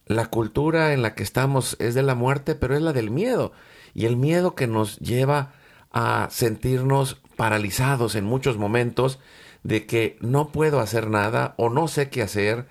la 0.07 0.26
cultura 0.26 0.93
en 0.93 1.02
la 1.02 1.14
que 1.14 1.23
estamos 1.23 1.76
es 1.78 1.95
de 1.95 2.02
la 2.02 2.14
muerte, 2.14 2.54
pero 2.54 2.76
es 2.76 2.83
la 2.83 2.93
del 2.93 3.11
miedo. 3.11 3.52
Y 3.95 4.07
el 4.07 4.16
miedo 4.16 4.54
que 4.54 4.66
nos 4.66 4.99
lleva 4.99 5.52
a 5.93 6.28
sentirnos 6.31 7.21
paralizados 7.37 8.16
en 8.16 8.25
muchos 8.25 8.59
momentos 8.59 9.19
de 9.62 9.87
que 9.87 10.19
no 10.21 10.49
puedo 10.49 10.81
hacer 10.81 11.09
nada 11.09 11.54
o 11.57 11.71
no 11.71 11.88
sé 11.88 12.11
qué 12.11 12.23
hacer 12.23 12.66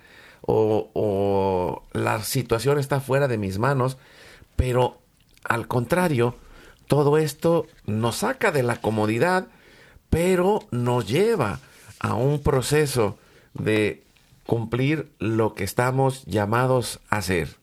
o 0.46 1.82
la 1.92 2.22
situación 2.22 2.78
está 2.78 3.00
fuera 3.00 3.28
de 3.28 3.38
mis 3.38 3.58
manos, 3.58 3.96
pero 4.56 4.98
al 5.42 5.66
contrario, 5.66 6.36
todo 6.86 7.18
esto 7.18 7.66
nos 7.86 8.16
saca 8.16 8.52
de 8.52 8.62
la 8.62 8.76
comodidad, 8.76 9.48
pero 10.10 10.60
nos 10.70 11.08
lleva 11.08 11.60
a 11.98 12.14
un 12.14 12.42
proceso 12.42 13.18
de 13.54 14.02
cumplir 14.46 15.10
lo 15.18 15.54
que 15.54 15.64
estamos 15.64 16.24
llamados 16.26 17.00
a 17.08 17.18
hacer. 17.18 17.56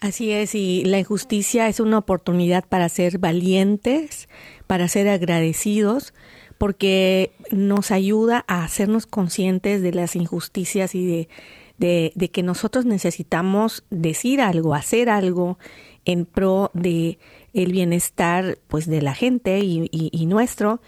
Así 0.00 0.32
es, 0.32 0.54
y 0.54 0.84
la 0.84 0.98
injusticia 0.98 1.68
es 1.68 1.78
una 1.80 1.98
oportunidad 1.98 2.64
para 2.68 2.88
ser 2.88 3.18
valientes, 3.18 4.28
para 4.66 4.88
ser 4.88 5.08
agradecidos, 5.08 6.12
porque 6.58 7.32
nos 7.50 7.90
ayuda 7.90 8.44
a 8.48 8.64
hacernos 8.64 9.06
conscientes 9.06 9.80
de 9.80 9.92
las 9.92 10.16
injusticias 10.16 10.94
y 10.94 11.06
de, 11.06 12.12
de, 12.14 12.30
que 12.30 12.42
nosotros 12.42 12.84
necesitamos 12.84 13.84
decir 13.90 14.40
algo, 14.40 14.74
hacer 14.74 15.08
algo 15.08 15.58
en 16.04 16.26
pro 16.26 16.70
de 16.74 17.18
el 17.52 17.72
bienestar 17.72 18.58
pues 18.68 18.86
de 18.86 19.02
la 19.02 19.14
gente 19.14 19.60
y, 19.60 19.88
y 19.92 20.26
nuestro 20.26 20.80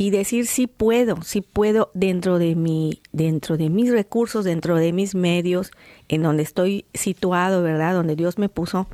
y 0.00 0.10
decir 0.10 0.46
si 0.46 0.68
puedo, 0.68 1.20
si 1.22 1.40
puedo 1.40 1.90
dentro 1.92 2.38
de 2.38 2.54
mi, 2.54 3.02
dentro 3.10 3.56
de 3.56 3.68
mis 3.68 3.90
recursos, 3.90 4.44
dentro 4.44 4.76
de 4.76 4.92
mis 4.92 5.16
medios, 5.16 5.72
en 6.08 6.22
donde 6.22 6.44
estoy 6.44 6.86
situado, 6.94 7.64
¿verdad? 7.64 7.94
Donde 7.94 8.14
Dios 8.14 8.38
me 8.38 8.48
puso, 8.48 8.86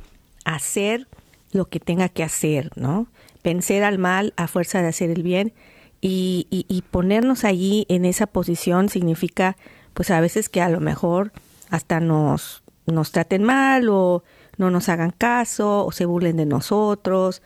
hacer 0.45 1.07
lo 1.51 1.65
que 1.65 1.79
tenga 1.79 2.09
que 2.09 2.23
hacer, 2.23 2.71
¿no? 2.75 3.05
Vencer 3.43 3.83
al 3.83 3.99
mal 3.99 4.33
a 4.35 4.47
fuerza 4.47 4.81
de 4.81 4.87
hacer 4.87 5.11
el 5.11 5.21
bien 5.21 5.53
y, 6.01 6.47
y, 6.49 6.65
y 6.67 6.81
ponernos 6.81 7.43
allí 7.43 7.85
en 7.87 8.03
esa 8.03 8.25
posición 8.25 8.89
significa, 8.89 9.57
pues 9.93 10.09
a 10.09 10.19
veces 10.19 10.49
que 10.49 10.61
a 10.61 10.69
lo 10.69 10.79
mejor 10.79 11.31
hasta 11.69 11.99
nos, 11.99 12.63
nos 12.87 13.11
traten 13.11 13.43
mal 13.43 13.89
o 13.89 14.23
no 14.57 14.71
nos 14.71 14.89
hagan 14.89 15.11
caso 15.11 15.85
o 15.85 15.91
se 15.91 16.05
burlen 16.05 16.37
de 16.37 16.47
nosotros 16.47 17.43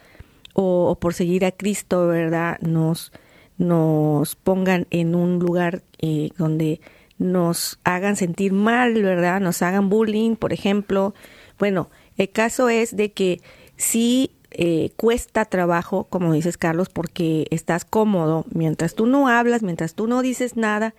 o, 0.54 0.88
o 0.92 0.96
por 0.98 1.14
seguir 1.14 1.44
a 1.44 1.52
Cristo, 1.52 2.08
¿verdad? 2.08 2.58
Nos 2.62 3.12
nos 3.60 4.36
pongan 4.36 4.88
en 4.90 5.14
un 5.14 5.38
lugar 5.38 5.84
eh, 6.00 6.32
donde 6.38 6.82
nos 7.20 7.78
hagan 7.84 8.16
sentir 8.16 8.54
mal, 8.54 8.94
¿verdad? 9.04 9.42
Nos 9.42 9.62
hagan 9.62 9.90
bullying, 9.90 10.38
por 10.38 10.54
ejemplo. 10.54 11.14
Bueno, 11.60 11.90
el 12.18 12.30
caso 12.30 12.70
es 12.70 12.96
de 12.96 13.12
que 13.12 13.42
sí 13.76 14.32
eh, 14.52 14.92
cuesta 14.96 15.44
trabajo, 15.44 16.06
como 16.06 16.32
dices 16.32 16.58
Carlos, 16.58 16.88
porque 16.88 17.48
estás 17.52 17.84
cómodo. 17.84 18.46
Mientras 18.52 18.96
tú 18.96 19.06
no 19.06 19.28
hablas, 19.28 19.62
mientras 19.62 19.94
tú 19.94 20.08
no 20.08 20.22
dices 20.22 20.56
nada, 20.56 20.96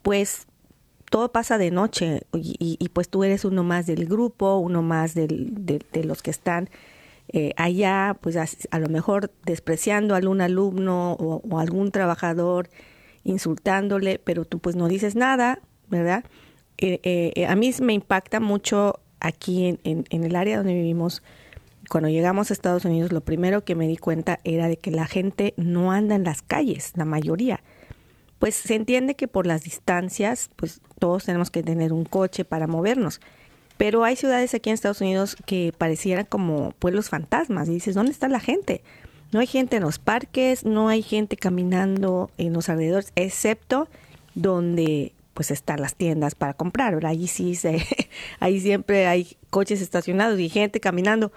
pues 0.00 0.46
todo 1.10 1.30
pasa 1.30 1.58
de 1.58 1.70
noche 1.70 2.22
y, 2.32 2.90
pues 2.94 3.10
tú 3.10 3.22
eres 3.22 3.44
uno 3.44 3.64
más 3.64 3.86
del 3.86 4.06
grupo, 4.06 4.56
uno 4.56 4.80
más 4.82 5.14
del, 5.14 5.50
de 5.54 6.04
los 6.04 6.22
que 6.22 6.30
están 6.30 6.70
eh, 7.30 7.52
allá, 7.56 8.16
pues 8.20 8.36
a, 8.36 8.78
lo 8.78 8.88
mejor 8.88 9.30
despreciando 9.44 10.14
a 10.14 10.16
algún 10.16 10.40
alumno 10.40 11.12
o, 11.12 11.58
algún 11.58 11.90
trabajador, 11.90 12.70
insultándole, 13.22 14.18
pero 14.18 14.44
tú 14.44 14.58
pues 14.58 14.76
no 14.76 14.88
dices 14.88 15.14
nada, 15.14 15.60
¿verdad? 15.88 16.24
Eh, 16.78 17.00
eh, 17.34 17.46
a 17.46 17.54
mí 17.54 17.74
me 17.82 17.92
impacta 17.92 18.40
mucho 18.40 19.00
aquí 19.20 19.66
en, 19.66 20.04
en, 20.08 20.24
el 20.24 20.36
área 20.36 20.56
donde 20.56 20.74
vivimos. 20.74 21.22
Cuando 21.90 22.08
llegamos 22.08 22.50
a 22.50 22.54
Estados 22.54 22.84
Unidos, 22.84 23.12
lo 23.12 23.20
primero 23.20 23.64
que 23.64 23.74
me 23.74 23.88
di 23.88 23.96
cuenta 23.96 24.40
era 24.44 24.68
de 24.68 24.78
que 24.78 24.90
la 24.90 25.06
gente 25.06 25.54
no 25.56 25.92
anda 25.92 26.14
en 26.14 26.24
las 26.24 26.40
calles, 26.40 26.92
la 26.96 27.04
mayoría. 27.04 27.62
Pues 28.38 28.54
se 28.54 28.74
entiende 28.74 29.16
que 29.16 29.26
por 29.26 29.46
las 29.46 29.64
distancias, 29.64 30.50
pues 30.56 30.80
todos 30.98 31.24
tenemos 31.24 31.50
que 31.50 31.62
tener 31.62 31.92
un 31.92 32.04
coche 32.04 32.44
para 32.44 32.66
movernos 32.66 33.20
pero 33.78 34.04
hay 34.04 34.16
ciudades 34.16 34.52
aquí 34.54 34.68
en 34.68 34.74
Estados 34.74 35.00
Unidos 35.00 35.36
que 35.46 35.72
parecieran 35.76 36.26
como 36.26 36.72
pueblos 36.72 37.08
fantasmas. 37.08 37.68
Y 37.68 37.74
dices, 37.74 37.94
¿dónde 37.94 38.12
está 38.12 38.28
la 38.28 38.40
gente? 38.40 38.82
No 39.30 39.40
hay 39.40 39.46
gente 39.46 39.76
en 39.76 39.84
los 39.84 39.98
parques, 39.98 40.64
no 40.64 40.88
hay 40.88 41.00
gente 41.00 41.36
caminando 41.36 42.30
en 42.38 42.52
los 42.52 42.68
alrededores, 42.68 43.12
excepto 43.14 43.88
donde 44.34 45.12
pues 45.32 45.52
están 45.52 45.80
las 45.80 45.94
tiendas 45.94 46.34
para 46.34 46.54
comprar, 46.54 46.94
¿verdad? 46.94 47.12
Allí 47.12 47.28
sí, 47.28 47.54
se, 47.54 47.86
ahí 48.40 48.60
siempre 48.60 49.06
hay 49.06 49.36
coches 49.50 49.80
estacionados 49.80 50.40
y 50.40 50.48
gente 50.48 50.80
caminando, 50.80 51.30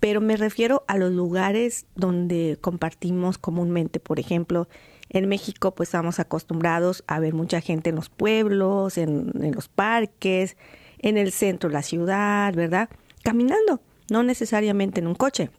pero 0.00 0.20
me 0.20 0.36
refiero 0.36 0.82
a 0.88 0.98
los 0.98 1.12
lugares 1.12 1.86
donde 1.94 2.58
compartimos 2.60 3.38
comúnmente, 3.38 4.00
por 4.00 4.18
ejemplo, 4.18 4.66
en 5.10 5.28
México 5.28 5.72
pues 5.72 5.90
estamos 5.90 6.18
acostumbrados 6.18 7.04
a 7.06 7.20
ver 7.20 7.34
mucha 7.34 7.60
gente 7.60 7.90
en 7.90 7.96
los 7.96 8.08
pueblos, 8.08 8.98
en, 8.98 9.30
en 9.40 9.54
los 9.54 9.68
parques, 9.68 10.56
en 11.04 11.18
el 11.18 11.32
centro 11.32 11.68
de 11.68 11.74
la 11.74 11.82
ciudad, 11.82 12.54
¿verdad? 12.54 12.88
Caminando, 13.22 13.82
no 14.10 14.22
necesariamente 14.22 15.00
en 15.00 15.06
un 15.06 15.14
coche. 15.14 15.50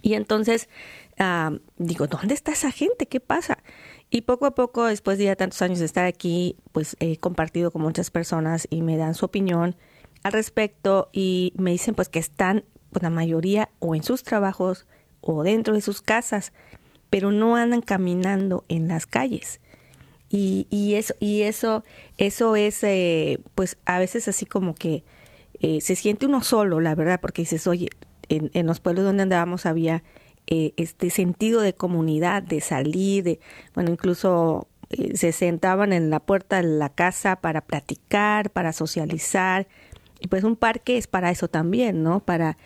Y 0.00 0.14
entonces 0.14 0.70
ah, 1.18 1.52
digo, 1.76 2.06
¿dónde 2.06 2.32
está 2.32 2.52
esa 2.52 2.72
gente? 2.72 3.06
¿Qué 3.06 3.20
pasa? 3.20 3.58
Y 4.08 4.22
poco 4.22 4.46
a 4.46 4.54
poco, 4.54 4.86
después 4.86 5.18
de 5.18 5.24
ya 5.24 5.36
tantos 5.36 5.60
años 5.60 5.80
de 5.80 5.84
estar 5.84 6.06
aquí, 6.06 6.56
pues 6.72 6.96
he 6.98 7.18
compartido 7.18 7.70
con 7.70 7.82
muchas 7.82 8.10
personas 8.10 8.66
y 8.70 8.80
me 8.80 8.96
dan 8.96 9.14
su 9.14 9.26
opinión 9.26 9.76
al 10.22 10.32
respecto 10.32 11.10
y 11.12 11.52
me 11.56 11.70
dicen 11.70 11.94
pues 11.94 12.08
que 12.08 12.18
están 12.18 12.64
pues, 12.90 13.02
la 13.02 13.10
mayoría 13.10 13.68
o 13.80 13.94
en 13.94 14.02
sus 14.02 14.22
trabajos 14.22 14.86
o 15.20 15.42
dentro 15.42 15.74
de 15.74 15.82
sus 15.82 16.00
casas, 16.00 16.54
pero 17.10 17.32
no 17.32 17.56
andan 17.56 17.82
caminando 17.82 18.64
en 18.68 18.88
las 18.88 19.04
calles. 19.04 19.60
Y, 20.36 20.66
y 20.68 20.94
eso, 20.94 21.14
y 21.20 21.42
eso, 21.42 21.84
eso 22.18 22.56
es, 22.56 22.82
eh, 22.82 23.38
pues 23.54 23.76
a 23.84 24.00
veces 24.00 24.26
así 24.26 24.46
como 24.46 24.74
que 24.74 25.04
eh, 25.60 25.80
se 25.80 25.94
siente 25.94 26.26
uno 26.26 26.42
solo, 26.42 26.80
la 26.80 26.96
verdad, 26.96 27.20
porque 27.20 27.42
dices, 27.42 27.68
oye, 27.68 27.88
en, 28.28 28.50
en 28.52 28.66
los 28.66 28.80
pueblos 28.80 29.04
donde 29.04 29.22
andábamos 29.22 29.64
había 29.64 30.02
eh, 30.48 30.72
este 30.76 31.10
sentido 31.10 31.60
de 31.60 31.74
comunidad, 31.74 32.42
de 32.42 32.60
salir, 32.60 33.22
de, 33.22 33.40
bueno, 33.76 33.92
incluso 33.92 34.66
se 35.14 35.30
sentaban 35.30 35.92
en 35.92 36.10
la 36.10 36.18
puerta 36.18 36.56
de 36.56 36.64
la 36.64 36.88
casa 36.88 37.36
para 37.36 37.60
platicar, 37.60 38.50
para 38.50 38.72
socializar. 38.72 39.68
Y 40.18 40.26
pues 40.26 40.42
un 40.42 40.56
parque 40.56 40.98
es 40.98 41.06
para 41.06 41.30
eso 41.30 41.46
también, 41.46 42.02
¿no? 42.02 42.20
Para, 42.20 42.58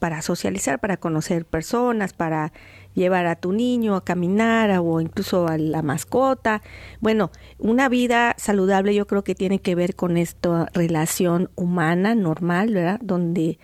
para 0.00 0.22
socializar, 0.22 0.80
para 0.80 0.96
conocer 0.96 1.44
personas, 1.44 2.12
para 2.12 2.52
llevar 2.94 3.26
a 3.26 3.36
tu 3.36 3.52
niño 3.52 3.96
a 3.96 4.04
caminar 4.04 4.78
o 4.78 5.00
incluso 5.00 5.46
a 5.46 5.58
la 5.58 5.82
mascota. 5.82 6.62
Bueno, 7.00 7.30
una 7.58 7.88
vida 7.88 8.34
saludable 8.38 8.94
yo 8.94 9.06
creo 9.06 9.24
que 9.24 9.34
tiene 9.34 9.58
que 9.60 9.74
ver 9.74 9.94
con 9.94 10.16
esta 10.16 10.66
relación 10.72 11.50
humana 11.56 12.14
normal, 12.14 12.72
¿verdad? 12.72 13.00
Donde 13.02 13.58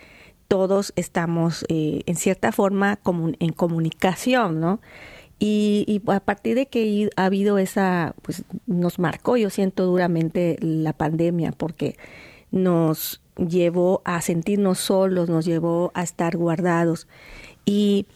todos 0.48 0.92
estamos 0.96 1.64
eh, 1.68 2.02
en 2.06 2.16
cierta 2.16 2.52
forma 2.52 2.98
en 3.38 3.52
comunicación, 3.52 4.60
¿no? 4.60 4.80
Y, 5.38 5.84
y, 5.86 6.02
a 6.10 6.20
partir 6.20 6.54
de 6.54 6.66
que 6.66 7.08
ha 7.16 7.24
habido 7.24 7.56
esa, 7.56 8.14
pues 8.20 8.44
nos 8.66 8.98
marcó, 8.98 9.38
yo 9.38 9.48
siento 9.48 9.86
duramente 9.86 10.58
la 10.60 10.92
pandemia, 10.92 11.52
porque 11.52 11.96
nos 12.50 13.22
llevó 13.36 14.02
a 14.04 14.20
sentirnos 14.20 14.78
solos, 14.78 15.28
nos 15.30 15.44
llevó 15.44 15.92
a 15.94 16.02
estar 16.02 16.36
guardados. 16.36 17.06
Y 17.64 18.06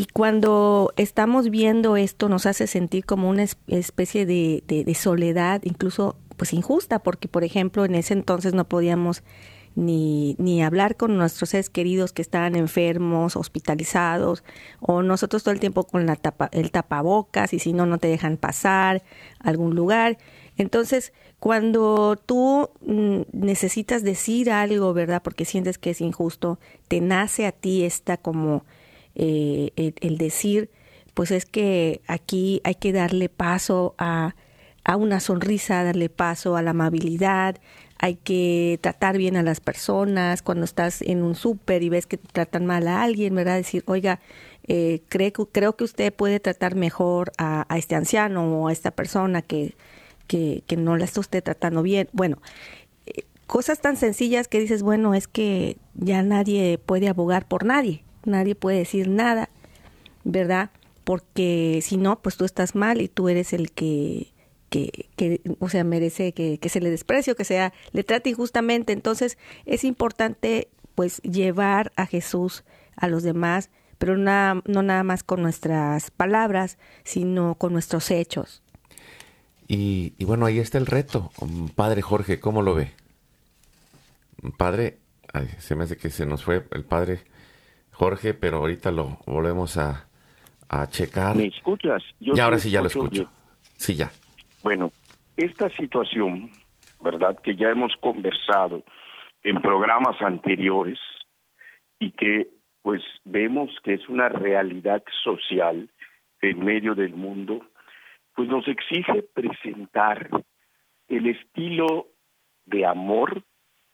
y 0.00 0.06
cuando 0.06 0.94
estamos 0.96 1.50
viendo 1.50 1.98
esto 1.98 2.30
nos 2.30 2.46
hace 2.46 2.66
sentir 2.66 3.04
como 3.04 3.28
una 3.28 3.44
especie 3.66 4.24
de, 4.24 4.96
soledad, 4.98 5.60
incluso 5.62 6.16
pues 6.38 6.54
injusta, 6.54 7.00
porque 7.00 7.28
por 7.28 7.44
ejemplo 7.44 7.84
en 7.84 7.94
ese 7.94 8.14
entonces 8.14 8.54
no 8.54 8.66
podíamos 8.66 9.22
ni, 9.74 10.36
ni 10.38 10.62
hablar 10.62 10.96
con 10.96 11.18
nuestros 11.18 11.50
seres 11.50 11.68
queridos 11.68 12.14
que 12.14 12.22
estaban 12.22 12.56
enfermos, 12.56 13.36
hospitalizados, 13.36 14.42
o 14.80 15.02
nosotros 15.02 15.42
todo 15.42 15.52
el 15.52 15.60
tiempo 15.60 15.84
con 15.84 16.06
la 16.06 16.16
tapa, 16.16 16.48
el 16.52 16.70
tapabocas 16.70 17.52
y 17.52 17.58
si 17.58 17.74
no, 17.74 17.84
no 17.84 17.98
te 17.98 18.08
dejan 18.08 18.38
pasar 18.38 19.02
algún 19.38 19.74
lugar. 19.74 20.16
Entonces, 20.56 21.12
cuando 21.40 22.16
tú 22.16 22.70
mm, 22.80 23.20
necesitas 23.32 24.02
decir 24.02 24.50
algo, 24.50 24.94
¿verdad? 24.94 25.20
Porque 25.22 25.44
sientes 25.44 25.76
que 25.76 25.90
es 25.90 26.00
injusto, 26.00 26.58
te 26.88 27.02
nace 27.02 27.44
a 27.46 27.52
ti 27.52 27.84
esta 27.84 28.16
como 28.16 28.64
eh, 29.14 29.70
el, 29.76 30.18
decir, 30.18 30.70
pues 31.14 31.30
es 31.30 31.46
que 31.46 32.00
aquí 32.06 32.60
hay 32.64 32.74
que 32.76 32.92
darle 32.92 33.28
paso 33.28 33.94
a, 33.98 34.34
a 34.84 34.96
una 34.96 35.20
sonrisa, 35.20 35.84
darle 35.84 36.08
paso 36.08 36.56
a 36.56 36.62
la 36.62 36.70
amabilidad, 36.70 37.56
hay 38.02 38.14
que 38.14 38.78
tratar 38.80 39.18
bien 39.18 39.36
a 39.36 39.42
las 39.42 39.60
personas, 39.60 40.40
cuando 40.40 40.64
estás 40.64 41.02
en 41.02 41.22
un 41.22 41.34
súper 41.34 41.82
y 41.82 41.90
ves 41.90 42.06
que 42.06 42.16
tratan 42.16 42.64
mal 42.64 42.88
a 42.88 43.02
alguien, 43.02 43.34
¿verdad? 43.34 43.56
Decir, 43.56 43.84
oiga, 43.86 44.20
eh, 44.66 45.02
creo, 45.08 45.32
creo 45.52 45.76
que 45.76 45.84
usted 45.84 46.12
puede 46.12 46.40
tratar 46.40 46.76
mejor 46.76 47.32
a, 47.36 47.66
este 47.76 47.96
anciano 47.96 48.62
o 48.62 48.68
a 48.68 48.72
esta 48.72 48.90
persona 48.90 49.42
que, 49.42 49.74
que, 50.28 50.62
no 50.78 50.96
la 50.96 51.04
está 51.04 51.20
usted 51.20 51.42
tratando 51.42 51.82
bien. 51.82 52.08
Bueno, 52.12 52.38
eh, 53.04 53.24
cosas 53.46 53.80
tan 53.80 53.96
sencillas 53.96 54.48
que 54.48 54.60
dices, 54.60 54.82
bueno, 54.82 55.12
es 55.14 55.28
que 55.28 55.76
ya 55.94 56.22
nadie 56.22 56.78
puede 56.78 57.08
abogar 57.08 57.46
por 57.48 57.66
nadie, 57.66 58.02
nadie 58.24 58.54
puede 58.54 58.78
decir 58.78 59.08
nada, 59.08 59.48
¿verdad? 60.24 60.70
Porque 61.04 61.80
si 61.82 61.96
no, 61.96 62.20
pues 62.20 62.36
tú 62.36 62.44
estás 62.44 62.74
mal 62.74 63.00
y 63.00 63.08
tú 63.08 63.28
eres 63.28 63.52
el 63.52 63.72
que 63.72 64.32
que, 64.70 65.40
o 65.58 65.68
sea, 65.68 65.84
merece 65.84 66.32
que, 66.32 66.58
se 66.68 66.80
le 66.80 66.90
desprecio, 66.90 67.36
que 67.36 67.44
sea, 67.44 67.72
le 67.92 68.04
trate 68.04 68.30
injustamente. 68.30 68.92
Entonces, 68.92 69.36
es 69.66 69.84
importante, 69.84 70.68
pues, 70.94 71.20
llevar 71.22 71.92
a 71.96 72.06
Jesús 72.06 72.64
a 72.96 73.08
los 73.08 73.22
demás, 73.22 73.70
pero 73.98 74.16
no 74.16 74.62
nada 74.64 75.02
más 75.02 75.22
con 75.22 75.42
nuestras 75.42 76.10
palabras, 76.10 76.78
sino 77.04 77.56
con 77.56 77.72
nuestros 77.72 78.10
hechos. 78.10 78.62
Y, 79.66 80.14
bueno, 80.24 80.46
ahí 80.46 80.58
está 80.58 80.78
el 80.78 80.86
reto. 80.86 81.30
Padre 81.74 82.02
Jorge, 82.02 82.40
¿cómo 82.40 82.62
lo 82.62 82.74
ve? 82.74 82.92
Padre, 84.56 84.98
se 85.58 85.74
me 85.74 85.84
hace 85.84 85.96
que 85.96 86.10
se 86.10 86.26
nos 86.26 86.44
fue 86.44 86.66
el 86.72 86.84
padre 86.84 87.20
Jorge, 88.00 88.32
pero 88.32 88.56
ahorita 88.56 88.90
lo 88.90 89.18
volvemos 89.26 89.76
a, 89.76 90.06
checar. 90.88 91.36
¿Me 91.36 91.48
escuchas? 91.48 92.02
y 92.18 92.40
ahora 92.40 92.56
sí 92.56 92.70
ya 92.70 92.80
lo 92.80 92.86
escucho. 92.86 93.28
Sí, 93.76 93.94
ya. 93.94 94.10
Bueno, 94.62 94.90
esta 95.36 95.68
situación, 95.68 96.50
¿verdad? 97.02 97.38
Que 97.42 97.56
ya 97.56 97.68
hemos 97.68 97.92
conversado 98.00 98.82
en 99.42 99.60
programas 99.60 100.16
anteriores 100.22 100.98
y 101.98 102.12
que 102.12 102.48
pues 102.80 103.02
vemos 103.26 103.68
que 103.84 103.92
es 103.92 104.08
una 104.08 104.30
realidad 104.30 105.02
social 105.22 105.90
en 106.40 106.64
medio 106.64 106.94
del 106.94 107.14
mundo, 107.14 107.60
pues 108.34 108.48
nos 108.48 108.66
exige 108.66 109.24
presentar 109.34 110.30
el 111.08 111.26
estilo 111.26 112.06
de 112.64 112.86
amor 112.86 113.42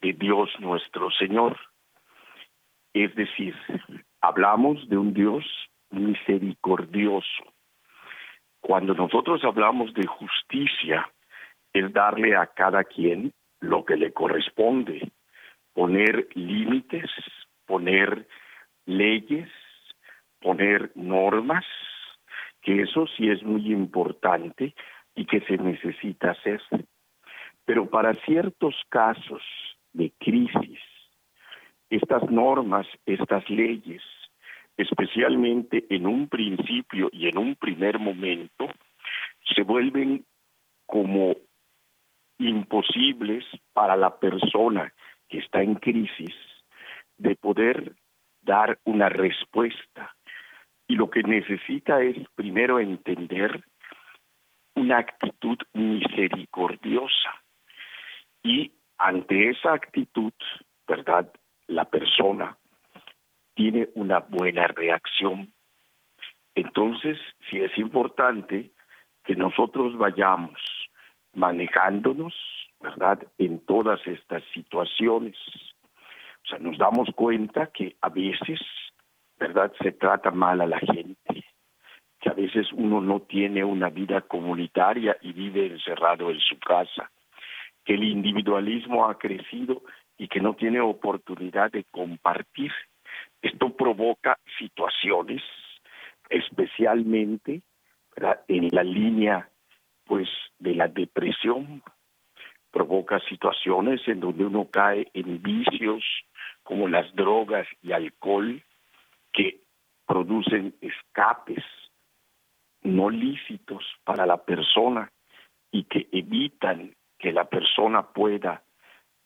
de 0.01 0.12
Dios 0.12 0.49
nuestro 0.61 1.11
Señor. 1.11 1.59
Es 2.97 3.15
decir, 3.15 3.55
hablamos 4.23 4.89
de 4.89 4.97
un 4.97 5.13
Dios 5.13 5.45
misericordioso, 5.91 7.45
cuando 8.59 8.95
nosotros 8.95 9.45
hablamos 9.45 9.93
de 9.93 10.07
justicia, 10.07 11.07
es 11.75 11.93
darle 11.93 12.35
a 12.35 12.47
cada 12.47 12.85
quien 12.85 13.35
lo 13.61 13.85
que 13.85 13.97
le 13.97 14.15
corresponde, 14.15 15.13
poner 15.75 16.29
límites, 16.33 17.11
poner 17.67 18.27
leyes, 18.87 19.51
poner 20.41 20.91
normas, 20.95 21.67
que 22.63 22.81
eso 22.81 23.07
sí 23.09 23.29
es 23.29 23.43
muy 23.43 23.75
importante 23.75 24.75
y 25.15 25.27
que 25.27 25.43
se 25.43 25.59
necesita 25.59 26.31
hacer. 26.31 26.63
Pero 27.67 27.91
para 27.91 28.15
ciertos 28.15 28.75
casos 28.89 29.43
de 29.93 30.15
crisis, 30.19 30.81
estas 31.90 32.31
normas, 32.31 32.87
estas 33.07 33.49
leyes, 33.49 34.03
especialmente 34.77 35.85
en 35.90 36.07
un 36.07 36.29
principio 36.29 37.09
y 37.12 37.29
en 37.29 37.38
un 37.38 37.55
primer 37.57 37.99
momento, 37.99 38.68
se 39.55 39.62
vuelven 39.62 40.25
como 40.87 41.37
imposibles 42.38 43.44
para 43.72 43.96
la 43.96 44.18
persona 44.18 44.92
que 45.29 45.38
está 45.38 45.62
en 45.62 45.77
crisis 45.77 46.35
de 47.16 47.35
poder 47.37 47.94
dar 48.42 48.79
una 48.85 49.09
respuesta. 49.09 50.14
Y 50.87 50.94
lo 50.94 51.11
que 51.11 51.22
necesita 51.22 52.03
es 52.03 52.16
primero 52.35 52.79
entender 52.79 53.64
una 54.75 54.99
actitud 54.99 55.59
misericordiosa. 55.72 57.42
Y 58.42 58.72
ante 58.99 59.51
esa 59.51 59.72
actitud, 59.72 60.33
¿verdad? 60.87 61.33
La 61.69 61.85
persona 61.85 62.57
tiene 63.55 63.89
una 63.95 64.21
buena 64.21 64.67
reacción. 64.69 65.53
Entonces, 66.55 67.19
sí 67.51 67.59
es 67.59 67.77
importante 67.79 68.71
que 69.25 69.35
nosotros 69.35 69.97
vayamos 69.99 70.61
manejándonos, 71.35 72.35
¿verdad?, 72.81 73.27
en 73.39 73.65
todas 73.67 74.01
estas 74.07 74.43
situaciones. 74.55 75.37
O 76.45 76.49
sea, 76.49 76.59
nos 76.59 76.79
damos 76.79 77.09
cuenta 77.15 77.67
que 77.73 77.97
a 78.01 78.09
veces, 78.09 78.61
¿verdad?, 79.39 79.73
se 79.83 79.93
trata 79.93 80.31
mal 80.31 80.61
a 80.61 80.67
la 80.67 80.79
gente, 80.79 81.45
que 82.21 82.29
a 82.29 82.35
veces 82.35 82.73
uno 82.73 83.01
no 83.01 83.21
tiene 83.21 83.65
una 83.65 83.91
vida 83.91 84.21
comunitaria 84.23 85.17
y 85.21 85.33
vive 85.33 85.67
encerrado 85.67 86.31
en 86.31 86.41
su 86.41 86.59
casa, 86.59 87.11
que 87.85 87.95
el 87.95 88.05
individualismo 88.05 89.09
ha 89.09 89.19
crecido 89.19 89.83
y 90.19 90.29
que 90.29 90.41
no 90.41 90.55
tiene 90.55 90.81
oportunidad 90.81 91.71
de 91.73 91.85
compartir. 91.85 92.73
Esto 93.43 93.75
provoca 93.77 94.39
situaciones, 94.59 95.43
especialmente 96.29 97.63
en 98.49 98.69
la 98.73 98.83
línea 98.83 99.49
pues 100.05 100.29
de 100.59 100.75
la 100.75 100.89
depresión, 100.89 101.83
provoca 102.71 103.21
situaciones 103.29 104.01
en 104.07 104.21
donde 104.21 104.45
uno 104.45 104.69
cae 104.71 105.09
en 105.15 105.43
vicios 105.43 106.05
como 106.63 106.89
las 106.89 107.13
drogas 107.15 107.67
y 107.83 107.93
alcohol 107.93 108.63
que 109.33 109.61
producen 110.07 110.75
escapes 110.81 111.65
no 112.83 113.11
lícitos 113.11 113.85
para 114.05 114.27
la 114.27 114.45
persona 114.45 115.11
y 115.71 115.85
que 115.85 116.09
evitan 116.13 116.95
que 117.19 117.33
la 117.33 117.45
persona 117.45 118.03
pueda 118.03 118.63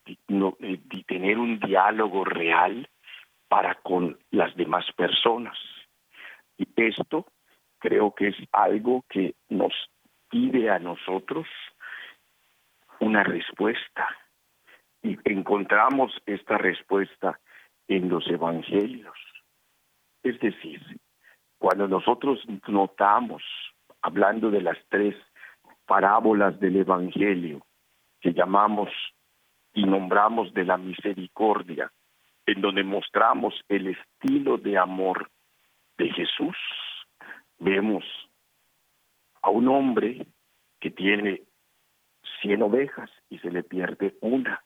eh, 0.07 0.81
tener 1.07 1.39
un 1.39 1.59
diálogo 1.59 2.25
real 2.25 2.89
para 3.49 3.75
con 3.77 4.19
las 4.31 4.55
demás 4.57 4.85
personas. 4.97 5.59
Y 6.57 6.67
esto 6.77 7.27
creo 7.79 8.15
que 8.15 8.29
es 8.29 8.37
algo 8.53 9.05
que 9.09 9.35
nos 9.49 9.73
pide 10.29 10.71
a 10.71 10.79
nosotros 10.79 11.47
una 13.01 13.25
respuesta. 13.25 14.07
Y 15.03 15.19
encontramos 15.25 16.13
esta 16.27 16.59
respuesta 16.59 17.41
en 17.89 18.09
los 18.09 18.27
evangelios. 18.29 19.17
Es 20.23 20.39
decir, 20.41 20.81
cuando 21.59 21.89
nosotros 21.89 22.41
notamos, 22.69 23.43
hablando 24.03 24.51
de 24.51 24.63
las 24.63 24.79
tres 24.89 25.17
parábolas 25.87 26.61
del 26.61 26.77
Evangelio, 26.77 27.67
que 28.21 28.33
llamamos 28.33 28.91
y 29.75 29.85
nombramos 29.85 30.53
de 30.55 30.65
la 30.65 30.77
misericordia, 30.77 31.91
en 32.47 32.61
donde 32.61 32.83
mostramos 32.83 33.55
el 33.69 33.89
estilo 33.89 34.59
de 34.59 34.79
amor 34.79 35.31
de 35.99 36.11
Jesús, 36.11 36.57
vemos 37.59 38.05
a 39.43 39.51
un 39.51 39.69
hombre 39.69 40.27
que 40.81 40.91
tiene 40.91 41.43
cien 42.41 42.63
ovejas 42.63 43.11
y 43.29 43.39
se 43.39 43.51
le 43.51 43.63
pierde 43.63 44.17
una. 44.21 44.63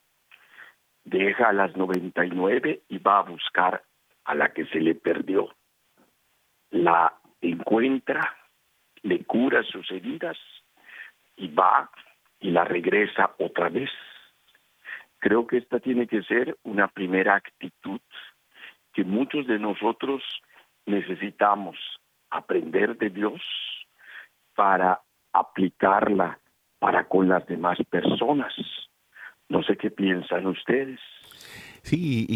Deja 1.04 1.48
a 1.48 1.52
las 1.52 1.76
noventa 1.76 2.24
y 2.24 2.30
nueve 2.30 2.82
y 2.88 2.98
va 2.98 3.18
a 3.18 3.22
buscar 3.22 3.82
a 4.24 4.34
la 4.34 4.52
que 4.52 4.64
se 4.66 4.80
le 4.80 4.94
perdió. 4.94 5.54
La 6.70 7.14
encuentra, 7.40 8.36
le 9.02 9.24
cura 9.24 9.62
sus 9.64 9.90
heridas 9.90 10.38
y 11.36 11.48
va 11.48 11.90
y 12.40 12.50
la 12.50 12.64
regresa 12.64 13.34
otra 13.38 13.68
vez 13.68 13.90
Creo 15.24 15.46
que 15.46 15.56
esta 15.56 15.80
tiene 15.80 16.06
que 16.06 16.22
ser 16.24 16.58
una 16.64 16.86
primera 16.86 17.34
actitud 17.34 17.98
que 18.92 19.04
muchos 19.04 19.46
de 19.46 19.58
nosotros 19.58 20.22
necesitamos 20.84 21.76
aprender 22.28 22.98
de 22.98 23.08
Dios 23.08 23.40
para 24.54 25.00
aplicarla 25.32 26.38
para 26.78 27.08
con 27.08 27.26
las 27.30 27.46
demás 27.46 27.78
personas. 27.88 28.52
No 29.48 29.62
sé 29.62 29.78
qué 29.78 29.90
piensan 29.90 30.46
ustedes. 30.46 31.00
Sí, 31.80 32.26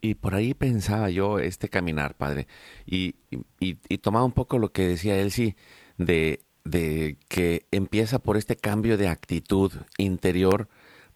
y, 0.00 0.14
por 0.14 0.34
ahí 0.34 0.54
pensaba 0.54 1.10
yo 1.10 1.38
este 1.40 1.68
caminar, 1.68 2.16
padre, 2.16 2.46
y, 2.86 3.16
y, 3.60 3.74
tomaba 3.98 4.24
un 4.24 4.32
poco 4.32 4.58
lo 4.58 4.70
que 4.70 4.88
decía 4.88 5.18
Elsie 5.18 5.54
de, 5.98 6.38
de 6.64 7.18
que 7.28 7.66
empieza 7.72 8.20
por 8.20 8.38
este 8.38 8.56
cambio 8.56 8.96
de 8.96 9.08
actitud 9.08 9.70
interior 9.98 10.66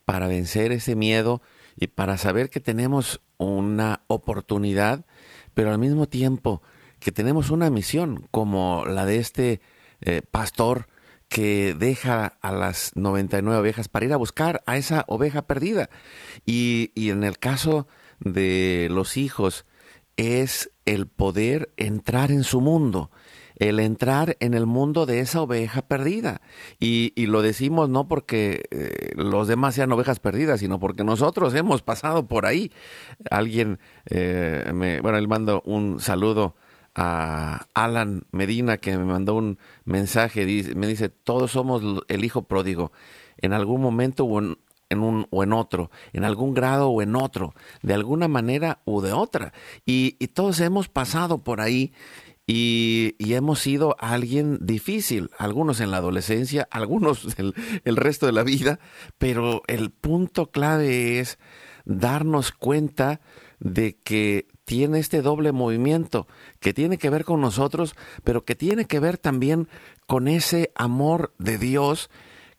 para 0.04 0.28
vencer 0.28 0.72
ese 0.72 0.94
miedo 0.96 1.42
y 1.76 1.88
para 1.88 2.18
saber 2.18 2.50
que 2.50 2.60
tenemos 2.60 3.20
una 3.38 4.02
oportunidad, 4.06 5.04
pero 5.54 5.70
al 5.70 5.78
mismo 5.78 6.08
tiempo 6.08 6.62
que 6.98 7.12
tenemos 7.12 7.50
una 7.50 7.70
misión 7.70 8.28
como 8.30 8.84
la 8.86 9.06
de 9.06 9.18
este 9.18 9.60
eh, 10.00 10.22
pastor 10.30 10.88
que 11.28 11.74
deja 11.74 12.38
a 12.42 12.52
las 12.52 12.92
99 12.94 13.58
ovejas 13.58 13.88
para 13.88 14.04
ir 14.04 14.12
a 14.12 14.18
buscar 14.18 14.62
a 14.66 14.76
esa 14.76 15.04
oveja 15.08 15.42
perdida. 15.42 15.88
Y, 16.44 16.92
y 16.94 17.10
en 17.10 17.24
el 17.24 17.38
caso 17.38 17.88
de 18.20 18.88
los 18.90 19.16
hijos 19.16 19.64
es 20.16 20.70
el 20.84 21.06
poder 21.06 21.72
entrar 21.76 22.30
en 22.30 22.44
su 22.44 22.60
mundo, 22.60 23.10
el 23.68 23.78
entrar 23.78 24.36
en 24.40 24.54
el 24.54 24.66
mundo 24.66 25.06
de 25.06 25.20
esa 25.20 25.40
oveja 25.40 25.82
perdida. 25.82 26.40
Y, 26.80 27.12
y 27.14 27.26
lo 27.26 27.42
decimos 27.42 27.88
no 27.88 28.08
porque 28.08 28.64
eh, 28.72 29.12
los 29.14 29.46
demás 29.46 29.76
sean 29.76 29.92
ovejas 29.92 30.18
perdidas, 30.18 30.60
sino 30.60 30.80
porque 30.80 31.04
nosotros 31.04 31.54
hemos 31.54 31.80
pasado 31.82 32.26
por 32.26 32.44
ahí. 32.44 32.72
Alguien, 33.30 33.78
eh, 34.06 34.68
me, 34.74 35.00
bueno, 35.00 35.18
él 35.18 35.28
mando 35.28 35.62
un 35.64 36.00
saludo 36.00 36.56
a 36.96 37.68
Alan 37.72 38.24
Medina 38.32 38.78
que 38.78 38.98
me 38.98 39.04
mandó 39.04 39.36
un 39.36 39.58
mensaje, 39.84 40.44
me 40.74 40.86
dice, 40.88 41.08
todos 41.08 41.52
somos 41.52 42.02
el 42.08 42.24
hijo 42.24 42.42
pródigo. 42.42 42.90
En 43.38 43.52
algún 43.52 43.80
momento 43.80 44.24
o 44.24 44.40
en, 44.40 44.56
un 44.90 45.26
o 45.30 45.44
en 45.44 45.52
otro, 45.52 45.92
en 46.12 46.24
algún 46.24 46.52
grado 46.52 46.90
o 46.90 47.00
en 47.00 47.14
otro, 47.14 47.54
de 47.82 47.94
alguna 47.94 48.26
manera 48.26 48.80
u 48.84 49.00
de 49.02 49.12
otra. 49.12 49.52
Y, 49.86 50.16
y 50.18 50.28
todos 50.28 50.58
hemos 50.58 50.88
pasado 50.88 51.38
por 51.38 51.60
ahí 51.60 51.92
y, 52.46 53.14
hemos 53.18 53.60
sido 53.60 53.96
alguien 53.98 54.58
difícil, 54.60 55.30
algunos 55.38 55.80
en 55.80 55.90
la 55.90 55.98
adolescencia, 55.98 56.68
algunos 56.70 57.26
el, 57.38 57.54
el 57.84 57.96
resto 57.96 58.26
de 58.26 58.32
la 58.32 58.42
vida, 58.42 58.78
pero 59.18 59.62
el 59.66 59.90
punto 59.90 60.50
clave 60.50 61.20
es 61.20 61.38
darnos 61.84 62.52
cuenta 62.52 63.20
de 63.58 63.96
que 63.96 64.48
tiene 64.64 64.98
este 64.98 65.22
doble 65.22 65.52
movimiento 65.52 66.26
que 66.60 66.74
tiene 66.74 66.98
que 66.98 67.10
ver 67.10 67.24
con 67.24 67.40
nosotros, 67.40 67.94
pero 68.24 68.44
que 68.44 68.54
tiene 68.54 68.86
que 68.86 69.00
ver 69.00 69.18
también 69.18 69.68
con 70.06 70.28
ese 70.28 70.72
amor 70.74 71.32
de 71.38 71.58
Dios 71.58 72.10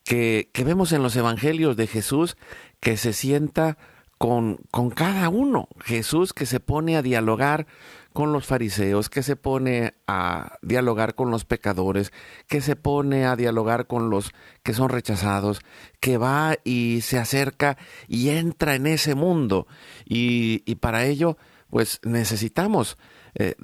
que, 0.04 0.50
que 0.54 0.63
vemos 0.63 0.91
en 0.91 1.04
los 1.04 1.15
evangelios 1.15 1.76
de 1.76 1.88
Jesús, 1.88 2.38
que 2.80 2.98
se 2.98 3.13
sienta 3.13 3.78
con, 4.17 4.60
con 4.71 4.89
cada 4.89 5.30
uno. 5.30 5.67
Jesús 5.80 6.34
que 6.34 6.45
se 6.45 6.60
pone 6.60 6.97
a 6.97 7.02
dialogar 7.02 7.67
con 8.13 8.32
los 8.32 8.45
fariseos, 8.45 9.10
que 9.10 9.23
se 9.23 9.36
pone 9.36 9.95
a 10.08 10.58
dialogar 10.62 11.15
con 11.15 11.32
los 11.32 11.45
pecadores, 11.45 12.13
que 12.47 12.62
se 12.62 12.76
pone 12.76 13.26
a 13.26 13.36
dialogar 13.36 13.88
con 13.88 14.10
los 14.10 14.34
que 14.62 14.73
son 14.73 14.89
rechazados, 14.89 15.62
que 15.99 16.17
va 16.17 16.56
y 16.63 17.02
se 17.02 17.17
acerca 17.17 17.78
y 18.08 18.30
entra 18.30 18.76
en 18.76 18.88
ese 18.88 19.15
mundo. 19.15 19.67
Y, 20.06 20.62
y 20.65 20.76
para 20.76 21.06
ello, 21.06 21.38
pues 21.69 21.99
necesitamos 22.04 22.97
eh, 23.34 23.56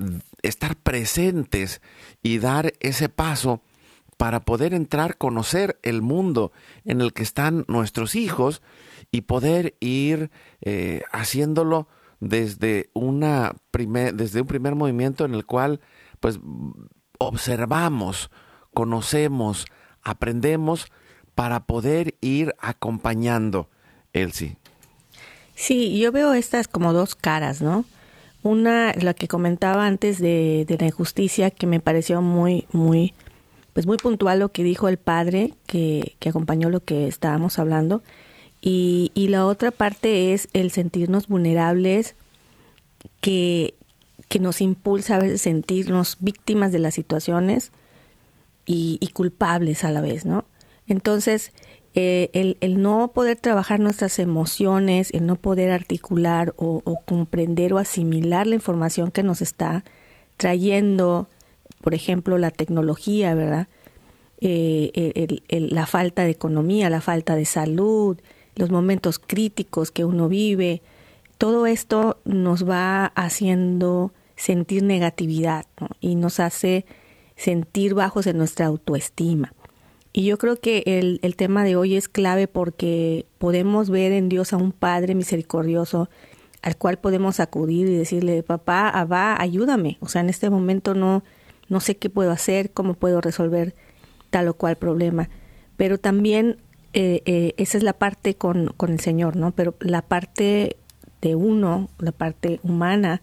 estar 0.41 0.75
presentes 0.75 1.79
y 2.23 2.39
dar 2.39 2.73
ese 2.79 3.07
paso 3.07 3.61
para 4.17 4.41
poder 4.41 4.73
entrar, 4.73 5.17
conocer 5.17 5.79
el 5.83 6.01
mundo 6.01 6.51
en 6.85 7.01
el 7.01 7.13
que 7.13 7.21
están 7.21 7.65
nuestros 7.67 8.15
hijos 8.15 8.63
y 9.11 9.21
poder 9.21 9.75
ir 9.79 10.31
eh, 10.61 11.01
haciéndolo 11.11 11.87
desde 12.19 12.89
una 12.93 13.55
primer, 13.71 14.13
desde 14.13 14.41
un 14.41 14.47
primer 14.47 14.75
movimiento 14.75 15.25
en 15.25 15.33
el 15.33 15.45
cual 15.45 15.79
pues 16.19 16.39
observamos, 17.17 18.29
conocemos, 18.73 19.65
aprendemos 20.01 20.87
para 21.35 21.65
poder 21.65 22.15
ir 22.21 22.53
acompañando, 22.59 23.69
Elsie. 24.13 24.57
Sí, 25.55 25.99
yo 25.99 26.11
veo 26.11 26.33
estas 26.33 26.67
como 26.67 26.93
dos 26.93 27.15
caras, 27.15 27.61
¿no? 27.61 27.85
Una, 28.43 28.93
la 28.93 29.13
que 29.13 29.27
comentaba 29.27 29.85
antes 29.85 30.19
de, 30.19 30.65
de 30.67 30.77
la 30.77 30.87
injusticia, 30.87 31.51
que 31.51 31.67
me 31.67 31.81
pareció 31.81 32.21
muy, 32.21 32.65
muy, 32.71 33.13
pues 33.73 33.85
muy 33.85 33.97
puntual 33.97 34.39
lo 34.39 34.51
que 34.53 34.63
dijo 34.63 34.87
el 34.87 34.97
padre 34.97 35.53
que, 35.65 36.15
que 36.19 36.29
acompañó 36.29 36.69
lo 36.69 36.79
que 36.81 37.07
estábamos 37.07 37.59
hablando. 37.59 38.01
Y, 38.61 39.11
y 39.13 39.29
la 39.29 39.45
otra 39.45 39.71
parte 39.71 40.33
es 40.33 40.49
el 40.53 40.71
sentirnos 40.71 41.27
vulnerables 41.27 42.15
que, 43.21 43.75
que 44.27 44.39
nos 44.39 44.61
impulsa 44.61 45.15
a 45.15 45.19
veces 45.19 45.41
sentirnos 45.41 46.17
víctimas 46.19 46.71
de 46.71 46.79
las 46.79 46.93
situaciones 46.93 47.71
y, 48.71 49.09
culpables 49.13 49.83
a 49.83 49.91
la 49.91 49.99
vez, 49.99 50.25
¿no? 50.25 50.45
Entonces, 50.87 51.51
eh, 51.95 52.29
el, 52.33 52.57
el, 52.61 52.79
no 52.79 53.11
poder 53.13 53.37
trabajar 53.37 53.79
nuestras 53.79 54.19
emociones, 54.19 55.11
el 55.11 55.25
no 55.25 55.37
poder 55.37 55.71
articular 55.71 56.53
o, 56.55 56.83
comprender 57.07 57.73
o 57.73 57.79
asimilar 57.79 58.45
la 58.45 58.53
información 58.53 59.09
que 59.09 59.23
nos 59.23 59.41
está 59.41 59.83
trayendo, 60.37 61.27
por 61.81 61.95
ejemplo, 61.95 62.37
la 62.37 62.51
tecnología, 62.51 63.33
¿verdad? 63.33 63.67
Eh, 64.39 65.39
la 65.49 65.87
falta 65.87 66.23
de 66.23 66.29
economía, 66.29 66.91
la 66.91 67.01
falta 67.01 67.35
de 67.35 67.45
salud, 67.45 68.19
los 68.55 68.69
momentos 68.69 69.19
críticos 69.19 69.91
que 69.91 70.05
uno 70.05 70.27
vive, 70.27 70.81
todo 71.37 71.65
esto 71.65 72.19
nos 72.25 72.67
va 72.67 73.05
haciendo 73.05 74.11
sentir 74.35 74.83
negatividad 74.83 75.65
y 75.99 76.15
nos 76.15 76.39
hace 76.39 76.85
sentir 77.35 77.93
bajos 77.93 78.27
en 78.27 78.37
nuestra 78.37 78.65
autoestima. 78.65 79.53
Y 80.11 80.25
yo 80.25 80.37
creo 80.37 80.57
que 80.57 80.83
el, 80.85 81.19
el, 81.21 81.35
tema 81.35 81.63
de 81.63 81.75
hoy 81.75 81.95
es 81.95 82.09
clave 82.09 82.47
porque 82.47 83.25
podemos 83.37 83.89
ver 83.89 84.11
en 84.11 84.27
Dios 84.27 84.53
a 84.53 84.57
un 84.57 84.71
Padre 84.71 85.13
misericordioso 85.13 86.09
al 86.61 86.77
cual 86.77 86.99
podemos 86.99 87.39
acudir 87.39 87.87
y 87.87 87.95
decirle, 87.95 88.43
papá, 88.43 88.89
Abba, 88.89 89.39
ayúdame. 89.39 89.97
O 90.01 90.07
sea, 90.07 90.21
en 90.21 90.29
este 90.29 90.49
momento 90.49 90.93
no, 90.93 91.23
no 91.69 91.79
sé 91.79 91.97
qué 91.97 92.09
puedo 92.09 92.31
hacer, 92.31 92.71
cómo 92.71 92.95
puedo 92.95 93.21
resolver 93.21 93.75
tal 94.29 94.47
o 94.47 94.53
cual 94.53 94.75
problema. 94.75 95.29
Pero 95.77 95.97
también 95.97 96.57
eh, 96.93 97.21
eh, 97.25 97.53
esa 97.57 97.77
es 97.77 97.83
la 97.83 97.93
parte 97.93 98.35
con, 98.35 98.73
con 98.77 98.91
el 98.91 98.99
Señor, 98.99 99.35
¿no? 99.35 99.51
Pero 99.51 99.75
la 99.79 100.01
parte 100.01 100.77
de 101.21 101.35
uno, 101.35 101.89
la 101.99 102.11
parte 102.11 102.59
humana, 102.63 103.21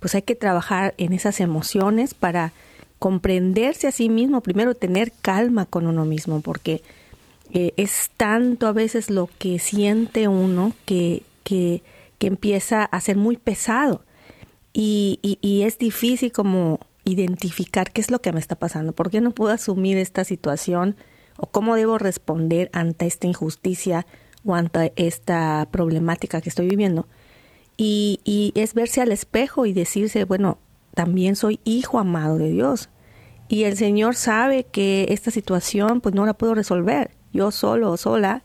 pues 0.00 0.14
hay 0.14 0.22
que 0.22 0.34
trabajar 0.34 0.94
en 0.98 1.12
esas 1.12 1.40
emociones 1.40 2.14
para 2.14 2.52
comprenderse 2.98 3.86
a 3.86 3.92
sí 3.92 4.08
mismo, 4.08 4.40
primero 4.40 4.74
tener 4.74 5.12
calma 5.22 5.66
con 5.66 5.86
uno 5.86 6.04
mismo, 6.04 6.40
porque 6.40 6.82
eh, 7.52 7.72
es 7.76 8.10
tanto 8.16 8.66
a 8.66 8.72
veces 8.72 9.08
lo 9.08 9.30
que 9.38 9.58
siente 9.58 10.28
uno 10.28 10.72
que, 10.84 11.22
que, 11.44 11.82
que 12.18 12.26
empieza 12.26 12.84
a 12.84 13.00
ser 13.00 13.16
muy 13.16 13.36
pesado. 13.36 14.02
Y, 14.72 15.18
y, 15.22 15.38
y, 15.40 15.62
es 15.62 15.78
difícil 15.78 16.30
como 16.30 16.78
identificar 17.04 17.90
qué 17.90 18.00
es 18.00 18.10
lo 18.10 18.20
que 18.20 18.32
me 18.32 18.38
está 18.38 18.54
pasando, 18.54 18.92
por 18.92 19.10
qué 19.10 19.20
no 19.20 19.30
puedo 19.30 19.52
asumir 19.52 19.96
esta 19.96 20.24
situación 20.24 20.94
o 21.38 21.46
cómo 21.46 21.76
debo 21.76 21.96
responder 21.96 22.68
ante 22.74 23.06
esta 23.06 23.26
injusticia 23.26 24.06
o 24.44 24.54
ante 24.54 24.92
esta 24.96 25.66
problemática 25.70 26.40
que 26.40 26.48
estoy 26.48 26.68
viviendo. 26.68 27.06
Y, 27.76 28.52
es 28.56 28.74
verse 28.74 29.00
al 29.00 29.12
espejo 29.12 29.64
y 29.64 29.72
decirse, 29.72 30.24
bueno, 30.24 30.58
también 30.94 31.36
soy 31.36 31.60
hijo 31.64 32.00
amado 32.00 32.36
de 32.36 32.50
Dios. 32.50 32.90
Y 33.48 33.64
el 33.64 33.76
Señor 33.76 34.16
sabe 34.16 34.64
que 34.64 35.06
esta 35.10 35.30
situación 35.30 36.00
pues 36.00 36.14
no 36.14 36.26
la 36.26 36.34
puedo 36.34 36.54
resolver. 36.54 37.12
Yo 37.32 37.52
solo 37.52 37.92
o 37.92 37.96
sola, 37.96 38.42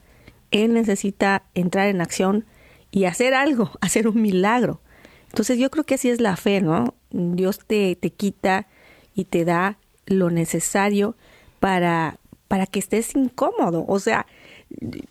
Él 0.51 0.73
necesita 0.73 1.43
entrar 1.55 1.87
en 1.87 1.99
acción 1.99 2.45
y 2.91 3.05
hacer 3.05 3.33
algo, 3.33 3.71
hacer 3.81 4.07
un 4.07 4.21
milagro. 4.21 4.81
Entonces 5.29 5.57
yo 5.57 5.71
creo 5.71 5.83
que 5.83 5.95
así 5.95 6.11
es 6.11 6.21
la 6.21 6.37
fe, 6.37 6.61
¿no? 6.61 6.93
Dios 7.09 7.57
te, 7.65 7.95
te 7.95 8.11
quita 8.11 8.67
y 9.15 9.25
te 9.25 9.45
da 9.45 9.79
lo 10.05 10.29
necesario 10.29 11.15
para, 11.59 12.19
para 12.53 12.67
que 12.67 12.77
estés 12.77 13.15
incómodo. 13.15 13.83
O 13.87 13.97
sea, 13.97 14.27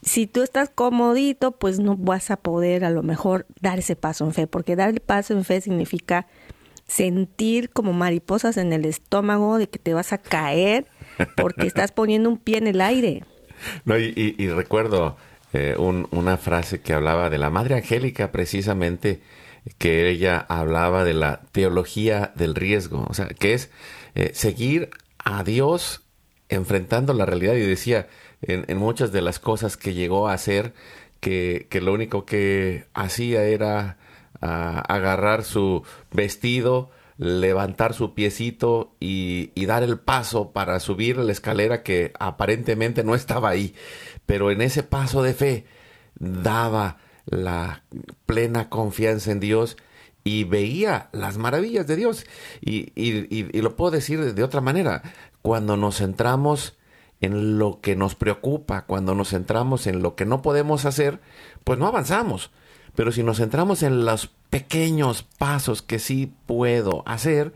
si 0.00 0.28
tú 0.28 0.42
estás 0.44 0.70
comodito, 0.72 1.50
pues 1.50 1.80
no 1.80 1.96
vas 1.96 2.30
a 2.30 2.36
poder 2.36 2.84
a 2.84 2.90
lo 2.90 3.02
mejor 3.02 3.46
dar 3.60 3.80
ese 3.80 3.96
paso 3.96 4.24
en 4.24 4.32
fe, 4.32 4.46
porque 4.46 4.76
dar 4.76 4.90
el 4.90 5.00
paso 5.00 5.34
en 5.34 5.44
fe 5.44 5.60
significa 5.60 6.28
sentir 6.86 7.70
como 7.70 7.92
mariposas 7.92 8.58
en 8.58 8.72
el 8.72 8.84
estómago 8.84 9.58
de 9.58 9.68
que 9.68 9.80
te 9.80 9.92
vas 9.92 10.12
a 10.12 10.18
caer 10.18 10.86
porque 11.36 11.66
estás 11.66 11.90
poniendo 12.00 12.28
un 12.28 12.38
pie 12.38 12.58
en 12.58 12.68
el 12.68 12.80
aire. 12.80 13.24
No, 13.84 13.98
y, 13.98 14.12
y, 14.14 14.36
y 14.40 14.48
recuerdo 14.48 15.16
eh, 15.52 15.74
un, 15.76 16.06
una 16.12 16.36
frase 16.36 16.80
que 16.80 16.92
hablaba 16.92 17.28
de 17.28 17.38
la 17.38 17.50
Madre 17.50 17.74
Angélica 17.74 18.30
precisamente, 18.30 19.20
que 19.78 20.08
ella 20.08 20.46
hablaba 20.48 21.02
de 21.02 21.14
la 21.14 21.40
teología 21.50 22.30
del 22.36 22.54
riesgo, 22.54 23.04
o 23.10 23.14
sea, 23.14 23.26
que 23.26 23.54
es 23.54 23.72
eh, 24.14 24.30
seguir 24.32 24.90
a 25.18 25.42
Dios 25.42 26.02
enfrentando 26.52 27.14
la 27.14 27.26
realidad 27.26 27.54
y 27.54 27.60
decía, 27.60 28.08
en, 28.42 28.76
muchas 28.76 29.12
de 29.12 29.22
las 29.22 29.38
cosas 29.38 29.76
que 29.76 29.94
llegó 29.94 30.28
a 30.28 30.34
hacer, 30.34 30.74
que, 31.20 31.66
lo 31.82 31.92
único 31.92 32.26
que 32.26 32.86
hacía 32.94 33.44
era 33.44 33.96
uh, 34.42 34.82
agarrar 34.88 35.44
su 35.44 35.82
vestido, 36.12 36.90
levantar 37.16 37.94
su 37.94 38.14
piecito 38.14 38.94
y, 39.00 39.50
dar 39.66 39.82
el 39.82 39.98
paso 39.98 40.52
para 40.52 40.78
subir 40.80 41.16
la 41.16 41.32
escalera 41.32 41.82
que 41.82 42.12
aparentemente 42.18 43.02
no 43.02 43.14
estaba 43.14 43.48
ahí. 43.48 43.74
Pero 44.26 44.50
en 44.50 44.60
ese 44.60 44.82
paso 44.82 45.22
de 45.22 45.34
fe 45.34 45.66
daba 46.18 46.98
la 47.24 47.84
plena 48.26 48.68
confianza 48.68 49.30
en 49.30 49.40
Dios 49.40 49.76
y 50.24 50.44
veía 50.44 51.08
las 51.12 51.38
maravillas 51.38 51.86
de 51.86 51.96
Dios. 51.96 52.26
Y, 52.60 52.92
y, 52.94 53.60
lo 53.60 53.76
puedo 53.76 53.90
decir 53.90 54.34
de 54.34 54.42
otra 54.42 54.60
manera, 54.60 55.02
cuando 55.42 55.76
nos 55.76 55.98
centramos 55.98 56.76
en 57.20 57.58
lo 57.58 57.80
que 57.80 57.94
nos 57.94 58.14
preocupa, 58.14 58.84
cuando 58.86 59.14
nos 59.14 59.30
centramos 59.30 59.86
en 59.86 60.02
lo 60.02 60.16
que 60.16 60.24
no 60.24 60.42
podemos 60.42 60.84
hacer, 60.84 61.20
pues 61.64 61.78
no 61.78 61.86
avanzamos. 61.86 62.50
Pero 62.94 63.12
si 63.12 63.22
nos 63.22 63.38
centramos 63.38 63.82
en 63.82 64.04
los 64.04 64.30
pequeños 64.50 65.22
pasos 65.22 65.82
que 65.82 65.98
sí 65.98 66.34
puedo 66.46 67.02
hacer, 67.06 67.54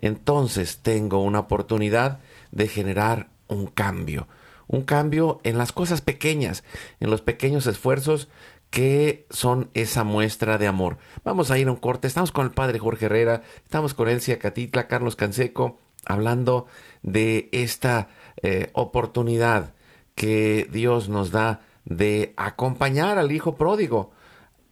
entonces 0.00 0.78
tengo 0.78 1.22
una 1.22 1.40
oportunidad 1.40 2.20
de 2.52 2.68
generar 2.68 3.28
un 3.48 3.66
cambio. 3.66 4.28
Un 4.66 4.82
cambio 4.82 5.40
en 5.44 5.58
las 5.58 5.72
cosas 5.72 6.00
pequeñas, 6.00 6.62
en 7.00 7.10
los 7.10 7.22
pequeños 7.22 7.66
esfuerzos 7.66 8.28
que 8.70 9.26
son 9.30 9.70
esa 9.74 10.04
muestra 10.04 10.58
de 10.58 10.66
amor. 10.66 10.98
Vamos 11.24 11.50
a 11.50 11.58
ir 11.58 11.68
a 11.68 11.70
un 11.70 11.76
corte. 11.76 12.06
Estamos 12.06 12.32
con 12.32 12.46
el 12.46 12.52
padre 12.52 12.78
Jorge 12.78 13.06
Herrera, 13.06 13.42
estamos 13.64 13.94
con 13.94 14.08
Elsia 14.08 14.38
Catitla, 14.38 14.88
Carlos 14.88 15.16
Canseco, 15.16 15.78
hablando 16.04 16.66
de 17.02 17.48
esta 17.52 18.08
eh, 18.42 18.70
oportunidad 18.72 19.74
que 20.14 20.68
Dios 20.70 21.08
nos 21.08 21.30
da 21.30 21.60
de 21.84 22.34
acompañar 22.36 23.18
al 23.18 23.32
Hijo 23.32 23.56
pródigo 23.56 24.12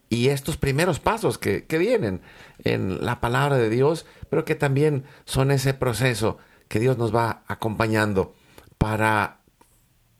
y 0.09 0.29
estos 0.29 0.57
primeros 0.57 1.01
pasos 1.01 1.39
que, 1.39 1.65
que 1.65 1.79
vienen 1.79 2.21
en 2.65 3.05
la 3.05 3.21
palabra 3.21 3.57
de 3.57 3.71
Dios, 3.71 4.07
pero 4.29 4.45
que 4.45 4.55
también 4.55 5.05
son 5.25 5.51
ese 5.51 5.75
proceso 5.75 6.39
que 6.69 6.81
Dios 6.81 6.99
nos 6.99 7.15
va 7.15 7.43
acompañando 7.47 8.35
para 8.79 9.41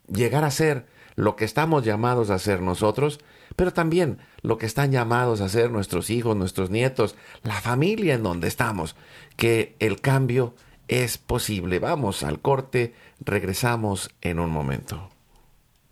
llegar 0.09 0.45
a 0.45 0.51
ser 0.51 0.87
lo 1.17 1.35
que 1.35 1.45
estamos 1.45 1.85
llamados 1.85 2.31
a 2.31 2.39
ser 2.39 2.61
nosotros, 2.61 3.21
pero 3.57 3.73
también 3.73 4.19
lo 4.43 4.59
que 4.59 4.67
están 4.67 4.93
llamados 4.93 5.41
a 5.41 5.49
ser 5.49 5.71
nuestros 5.71 6.11
hijos, 6.11 6.37
nuestros 6.37 6.71
nietos, 6.71 7.17
la 7.43 7.61
familia 7.61 8.15
en 8.15 8.23
donde 8.23 8.49
estamos, 8.49 8.97
que 9.37 9.77
el 9.79 10.01
cambio 10.01 10.55
es 10.89 11.19
posible. 11.19 11.79
Vamos 11.79 12.23
al 12.23 12.41
corte, 12.41 12.95
regresamos 13.21 14.11
en 14.21 14.39
un 14.39 14.51
momento. 14.51 15.11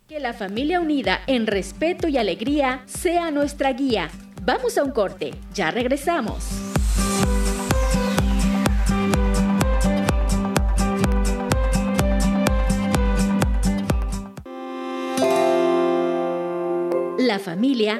Que 0.07 0.19
la 0.19 0.33
familia 0.33 0.79
unida 0.79 1.21
en 1.27 1.47
respeto 1.47 2.07
y 2.07 2.17
alegría 2.17 2.83
sea 2.85 3.31
nuestra 3.31 3.73
guía. 3.73 4.09
Vamos 4.43 4.77
a 4.77 4.83
un 4.83 4.91
corte, 4.91 5.33
ya 5.53 5.71
regresamos. 5.71 6.49
La 17.17 17.39
familia 17.39 17.99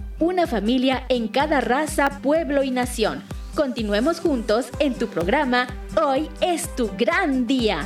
una 0.21 0.45
familia 0.45 1.03
en 1.09 1.27
cada 1.27 1.61
raza, 1.61 2.21
pueblo 2.21 2.61
y 2.61 2.69
nación. 2.69 3.23
Continuemos 3.55 4.19
juntos 4.19 4.67
en 4.77 4.93
tu 4.93 5.07
programa 5.07 5.65
Hoy 5.99 6.29
es 6.41 6.73
tu 6.75 6.91
gran 6.95 7.47
día. 7.47 7.79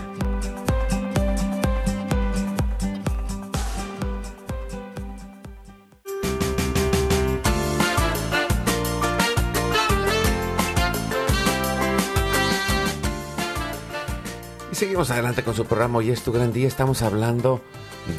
Y 14.69 14.76
seguimos 14.76 15.10
adelante 15.10 15.41
con 15.41 15.55
su 15.55 15.64
programa 15.66 15.99
Hoy 15.99 16.12
es 16.12 16.22
tu 16.22 16.34
gran 16.34 16.51
día. 16.51 16.68
Estamos 16.68 17.01
hablando 17.01 17.62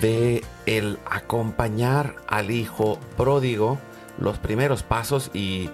de 0.00 0.42
el 0.64 0.98
acompañar 1.04 2.16
al 2.26 2.50
hijo 2.50 2.98
pródigo 3.18 3.78
los 4.18 4.38
primeros 4.38 4.82
pasos 4.82 5.30
y, 5.34 5.70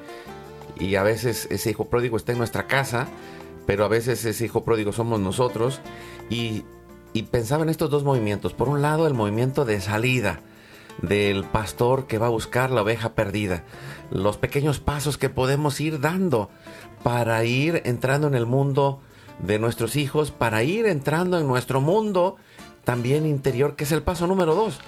y 0.79 0.97
a 0.97 1.03
veces 1.03 1.49
ese 1.51 1.71
hijo 1.71 1.87
pródigo 1.87 2.17
está 2.17 2.33
en 2.33 2.39
nuestra 2.39 2.67
casa, 2.67 3.09
pero 3.67 3.85
a 3.85 3.89
veces 3.89 4.25
ese 4.25 4.45
hijo 4.45 4.65
pródigo 4.65 4.93
somos 4.93 5.21
nosotros 5.21 5.81
y, 6.31 6.65
y 7.13 7.25
pensaba 7.25 7.63
en 7.63 7.69
estos 7.69 7.91
dos 7.91 8.05
movimientos. 8.05 8.53
Por 8.53 8.69
un 8.69 8.83
lado, 8.83 9.07
el 9.07 9.15
movimiento 9.15 9.65
de 9.65 9.81
salida 9.81 10.41
del 11.01 11.45
pastor 11.45 12.07
que 12.07 12.19
va 12.19 12.27
a 12.27 12.31
buscar 12.31 12.71
la 12.71 12.83
oveja 12.83 13.15
perdida. 13.15 13.65
Los 14.11 14.37
pequeños 14.37 14.79
pasos 14.79 15.17
que 15.17 15.31
podemos 15.31 15.81
ir 15.81 16.01
dando 16.01 16.51
para 17.03 17.45
ir 17.45 17.83
entrando 17.85 18.27
en 18.27 18.35
el 18.35 18.47
mundo 18.47 19.01
de 19.39 19.59
nuestros 19.59 19.97
hijos, 19.97 20.31
para 20.31 20.63
ir 20.63 20.87
entrando 20.87 21.39
en 21.39 21.47
nuestro 21.47 21.81
mundo 21.81 22.37
también 22.85 23.27
interior, 23.27 23.77
que 23.77 23.85
es 23.85 23.93
el 23.93 24.03
paso 24.03 24.27
número 24.27 24.55
dos, 24.55 24.81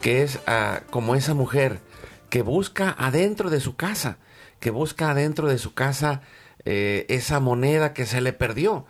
que 0.00 0.22
es 0.22 0.40
ah, 0.46 0.80
como 0.90 1.14
esa 1.14 1.34
mujer 1.34 1.80
que 2.28 2.42
busca 2.42 2.94
adentro 2.98 3.50
de 3.50 3.60
su 3.60 3.76
casa, 3.76 4.18
que 4.60 4.70
busca 4.70 5.10
adentro 5.10 5.48
de 5.48 5.58
su 5.58 5.74
casa 5.74 6.22
eh, 6.64 7.06
esa 7.08 7.40
moneda 7.40 7.94
que 7.94 8.06
se 8.06 8.20
le 8.20 8.32
perdió. 8.32 8.86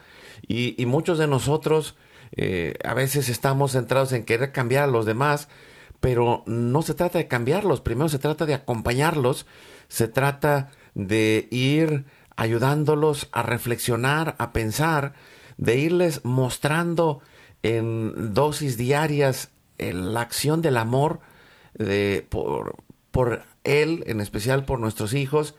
Y, 0.49 0.85
muchos 0.87 1.19
de 1.19 1.27
nosotros 1.27 1.97
eh, 2.37 2.75
a 2.85 2.95
veces 2.95 3.29
estamos 3.29 3.73
centrados 3.73 4.13
en 4.13 4.25
querer 4.25 4.53
cambiar 4.53 4.85
a 4.85 4.87
los 4.87 5.07
demás, 5.07 5.49
pero 6.01 6.43
no 6.47 6.83
se 6.83 6.95
trata 6.95 7.19
de 7.19 7.29
cambiarlos, 7.29 7.81
primero 7.81 8.09
se 8.09 8.19
trata 8.19 8.47
de 8.47 8.55
acompañarlos, 8.55 9.47
se 9.89 10.09
trata 10.09 10.71
de 10.95 11.49
ir 11.51 12.05
ayudándolos 12.37 13.29
a 13.33 13.43
reflexionar, 13.43 14.37
a 14.39 14.53
pensar, 14.53 15.15
de 15.57 15.77
irles 15.77 16.25
mostrando 16.25 17.21
en 17.63 18.35
dosis 18.35 18.77
diarias 18.77 19.51
la 19.79 20.21
acción 20.21 20.63
del 20.63 20.77
amor 20.77 21.21
de, 21.75 22.27
por, 22.29 22.77
por 23.17 23.45
Él, 23.65 24.05
en 24.09 24.21
especial 24.21 24.67
por 24.67 24.79
nuestros 24.79 25.15
hijos, 25.15 25.55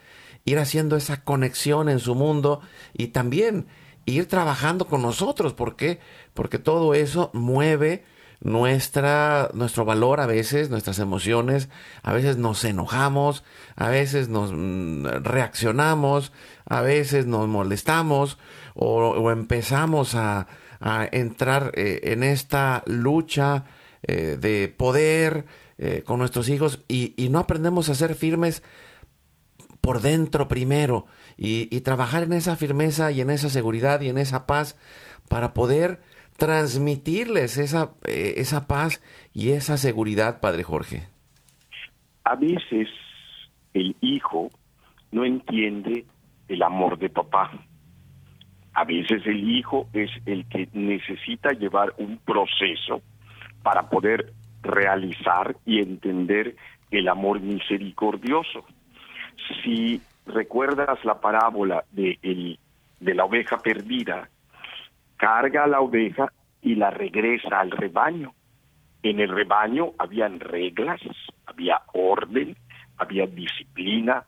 ir 0.46 0.60
haciendo 0.60 0.96
esa 0.96 1.24
conexión 1.24 1.90
en 1.90 1.98
su 1.98 2.14
mundo 2.14 2.62
y 2.94 3.08
también 3.08 3.66
ir 4.06 4.28
trabajando 4.28 4.86
con 4.86 5.02
nosotros. 5.02 5.56
¿Por 5.56 5.76
qué? 5.76 6.00
Porque 6.36 6.60
todo 6.60 6.94
eso 6.94 7.32
mueve 7.34 8.06
nuestra, 8.42 9.50
nuestro 9.56 9.86
valor 9.86 10.20
a 10.20 10.28
veces, 10.28 10.70
nuestras 10.70 11.00
emociones, 11.00 11.68
a 12.04 12.14
veces 12.14 12.38
nos 12.38 12.64
enojamos, 12.64 13.44
a 13.76 13.90
veces 13.90 14.30
nos 14.30 14.52
mm, 14.54 15.08
reaccionamos, 15.24 16.34
a 16.64 16.82
veces 16.82 17.26
nos 17.26 17.48
molestamos 17.48 18.38
o, 18.76 19.32
empezamos 19.32 20.14
a, 20.14 20.46
entrar 21.12 21.72
eh, 21.74 22.02
en 22.04 22.22
esta 22.22 22.84
lucha 22.86 23.66
eh, 24.04 24.38
de 24.40 24.68
poder 24.68 25.46
eh, 25.78 26.04
con 26.06 26.20
nuestros 26.20 26.50
hijos 26.50 26.84
y, 26.88 27.14
no 27.30 27.40
aprendemos 27.40 27.90
a 27.90 27.96
ser 27.96 28.16
firmes 28.16 28.64
por 29.82 30.02
dentro 30.02 30.48
primero 30.48 31.06
y, 31.38 31.74
y 31.76 31.82
trabajar 31.82 32.24
en 32.24 32.34
esa 32.34 32.56
firmeza 32.56 33.12
y 33.12 33.22
en 33.22 33.30
esa 33.30 33.50
seguridad 33.50 34.02
y 34.02 34.10
en 34.10 34.18
esa 34.18 34.48
paz 34.48 34.78
para 35.30 35.54
poder 35.54 36.00
transmitirles 36.38 37.58
esa, 37.58 37.92
eh, 38.08 38.36
esa 38.38 38.68
paz 38.68 39.02
y 39.34 39.52
esa 39.52 39.78
seguridad, 39.78 40.40
Padre 40.40 40.64
Jorge? 40.64 41.08
A 42.24 42.36
veces 42.36 42.88
el 43.74 43.96
hijo 44.02 44.50
no 45.12 45.26
entiende 45.26 46.06
el 46.48 46.62
amor 46.64 46.98
de 47.00 47.10
papá. 47.10 47.52
A 48.74 48.84
veces 48.86 49.26
el 49.26 49.50
hijo 49.50 49.90
es 49.94 50.12
el 50.26 50.48
que 50.48 50.70
necesita 50.74 51.52
llevar 51.52 51.94
un 51.98 52.20
proceso 52.20 53.02
para 53.64 53.90
poder 53.90 54.34
realizar 54.68 55.56
y 55.66 55.80
entender 55.80 56.56
el 56.92 57.08
amor 57.08 57.40
misericordioso. 57.40 58.66
Si 59.64 60.02
recuerdas 60.26 61.04
la 61.04 61.20
parábola 61.20 61.84
de, 61.92 62.20
el, 62.22 62.60
de 63.00 63.16
la 63.16 63.26
oveja 63.26 63.58
perdida, 63.58 64.30
carga 65.18 65.64
a 65.64 65.68
la 65.68 65.82
oveja 65.82 66.32
y 66.62 66.76
la 66.76 66.90
regresa 66.90 67.60
al 67.60 67.72
rebaño. 67.72 68.34
En 69.04 69.20
el 69.20 69.30
rebaño 69.30 69.94
habían 69.98 70.40
reglas, 70.40 71.02
había 71.46 71.82
orden, 71.94 72.56
había 72.98 73.26
disciplina, 73.28 74.26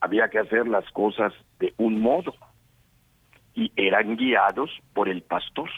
había 0.00 0.28
que 0.28 0.38
hacer 0.38 0.68
las 0.68 0.88
cosas 0.92 1.32
de 1.58 1.72
un 1.78 2.00
modo 2.00 2.34
y 3.54 3.72
eran 3.76 4.16
guiados 4.16 4.70
por 4.92 5.08
el 5.08 5.22
pastor. 5.22 5.70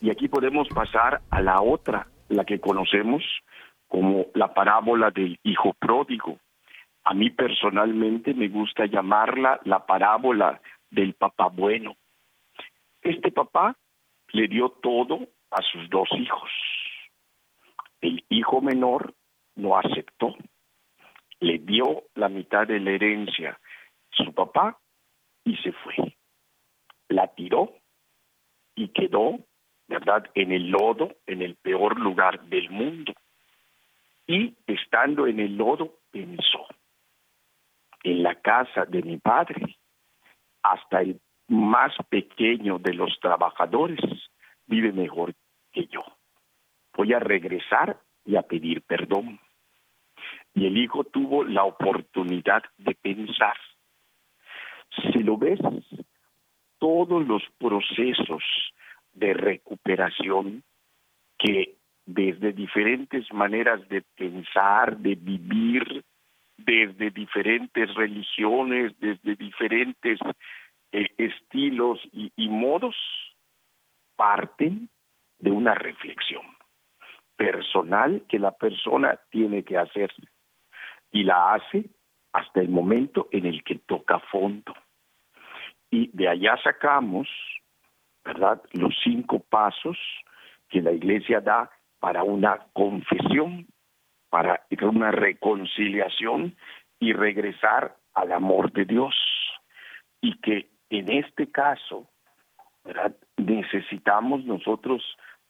Y 0.00 0.10
aquí 0.10 0.28
podemos 0.28 0.68
pasar 0.68 1.20
a 1.30 1.40
la 1.40 1.60
otra, 1.60 2.06
la 2.28 2.44
que 2.44 2.60
conocemos 2.60 3.22
como 3.88 4.26
la 4.34 4.52
parábola 4.52 5.10
del 5.10 5.38
hijo 5.42 5.72
pródigo. 5.74 6.38
A 7.04 7.14
mí 7.14 7.30
personalmente 7.30 8.34
me 8.34 8.48
gusta 8.48 8.86
llamarla 8.86 9.60
la 9.64 9.84
parábola 9.84 10.60
del 10.90 11.14
papá 11.14 11.48
bueno. 11.48 11.96
Este 13.02 13.30
papá 13.30 13.76
le 14.32 14.48
dio 14.48 14.70
todo 14.70 15.28
a 15.50 15.62
sus 15.62 15.88
dos 15.90 16.08
hijos. 16.18 16.50
El 18.00 18.24
hijo 18.28 18.60
menor 18.60 19.14
no 19.56 19.78
aceptó. 19.78 20.34
Le 21.40 21.58
dio 21.58 22.04
la 22.14 22.28
mitad 22.28 22.66
de 22.66 22.80
la 22.80 22.92
herencia 22.92 23.58
su 24.16 24.32
papá 24.32 24.78
y 25.44 25.56
se 25.58 25.72
fue. 25.72 26.16
La 27.08 27.28
tiró 27.34 27.72
y 28.74 28.88
quedó, 28.88 29.38
en 30.34 30.52
el 30.52 30.70
lodo, 30.70 31.16
en 31.26 31.42
el 31.42 31.56
peor 31.56 31.98
lugar 31.98 32.40
del 32.44 32.70
mundo. 32.70 33.12
Y 34.26 34.54
estando 34.66 35.26
en 35.26 35.40
el 35.40 35.56
lodo, 35.56 35.98
pensó, 36.10 36.66
en 38.02 38.22
la 38.22 38.34
casa 38.36 38.84
de 38.86 39.02
mi 39.02 39.18
padre, 39.18 39.76
hasta 40.62 41.02
el 41.02 41.20
más 41.48 41.92
pequeño 42.08 42.78
de 42.78 42.94
los 42.94 43.18
trabajadores 43.20 44.00
vive 44.66 44.92
mejor 44.92 45.34
que 45.72 45.86
yo. 45.86 46.04
Voy 46.94 47.12
a 47.12 47.18
regresar 47.18 47.98
y 48.24 48.36
a 48.36 48.42
pedir 48.42 48.82
perdón. 48.82 49.38
Y 50.54 50.66
el 50.66 50.78
hijo 50.78 51.04
tuvo 51.04 51.44
la 51.44 51.64
oportunidad 51.64 52.62
de 52.78 52.94
pensar. 52.94 53.56
Si 55.12 55.22
lo 55.22 55.36
ves, 55.36 55.60
todos 56.78 57.26
los 57.26 57.42
procesos 57.58 58.42
de 59.14 59.34
recuperación 59.34 60.62
que 61.38 61.76
desde 62.06 62.52
diferentes 62.52 63.32
maneras 63.32 63.88
de 63.88 64.02
pensar, 64.16 64.98
de 64.98 65.14
vivir, 65.14 66.04
desde 66.56 67.10
diferentes 67.10 67.92
religiones, 67.94 68.92
desde 69.00 69.34
diferentes 69.36 70.18
eh, 70.92 71.08
estilos 71.18 72.00
y, 72.12 72.48
modos 72.48 72.94
parten 74.16 74.88
de 75.38 75.50
una 75.50 75.74
reflexión 75.74 76.42
personal 77.36 78.22
que 78.28 78.38
la 78.38 78.52
persona 78.52 79.18
tiene 79.30 79.64
que 79.64 79.76
hacer 79.76 80.12
y 81.10 81.24
la 81.24 81.54
hace 81.54 81.86
hasta 82.32 82.60
el 82.60 82.68
momento 82.68 83.28
en 83.32 83.46
el 83.46 83.64
que 83.64 83.76
toca 83.76 84.20
fondo. 84.20 84.72
Y 85.90 86.10
de 86.16 86.28
allá 86.28 86.56
sacamos, 86.62 87.28
¿verdad?, 88.24 88.62
los 88.72 88.94
cinco 89.02 89.40
pasos 89.40 89.98
que 90.68 90.80
la 90.80 90.92
iglesia 90.92 91.40
da 91.40 91.70
para 91.98 92.22
una 92.22 92.66
confesión, 92.72 93.66
para 94.30 94.66
una 94.82 95.10
reconciliación 95.10 96.56
y 96.98 97.12
regresar 97.12 97.96
al 98.14 98.32
amor 98.32 98.72
de 98.72 98.84
Dios. 98.84 99.14
Y 100.20 100.38
que 100.40 100.70
en 100.90 101.10
este 101.10 101.50
caso, 101.50 102.08
necesitamos 103.36 104.44
nosotros 104.44 105.02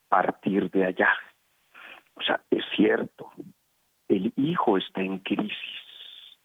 partir 0.08 0.70
de 0.70 0.86
allá. 0.86 1.12
O 2.14 2.22
sea, 2.22 2.40
es 2.50 2.64
cierto, 2.76 3.30
el 4.08 4.32
hijo 4.36 4.78
está 4.78 5.02
en 5.02 5.18
crisis, 5.18 6.38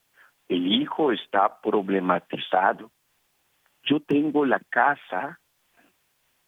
el 0.47 0.67
hijo 0.67 1.11
está 1.11 1.61
problematizado. 1.61 2.91
Yo 3.83 3.99
tengo 4.01 4.45
la 4.45 4.59
casa 4.69 5.39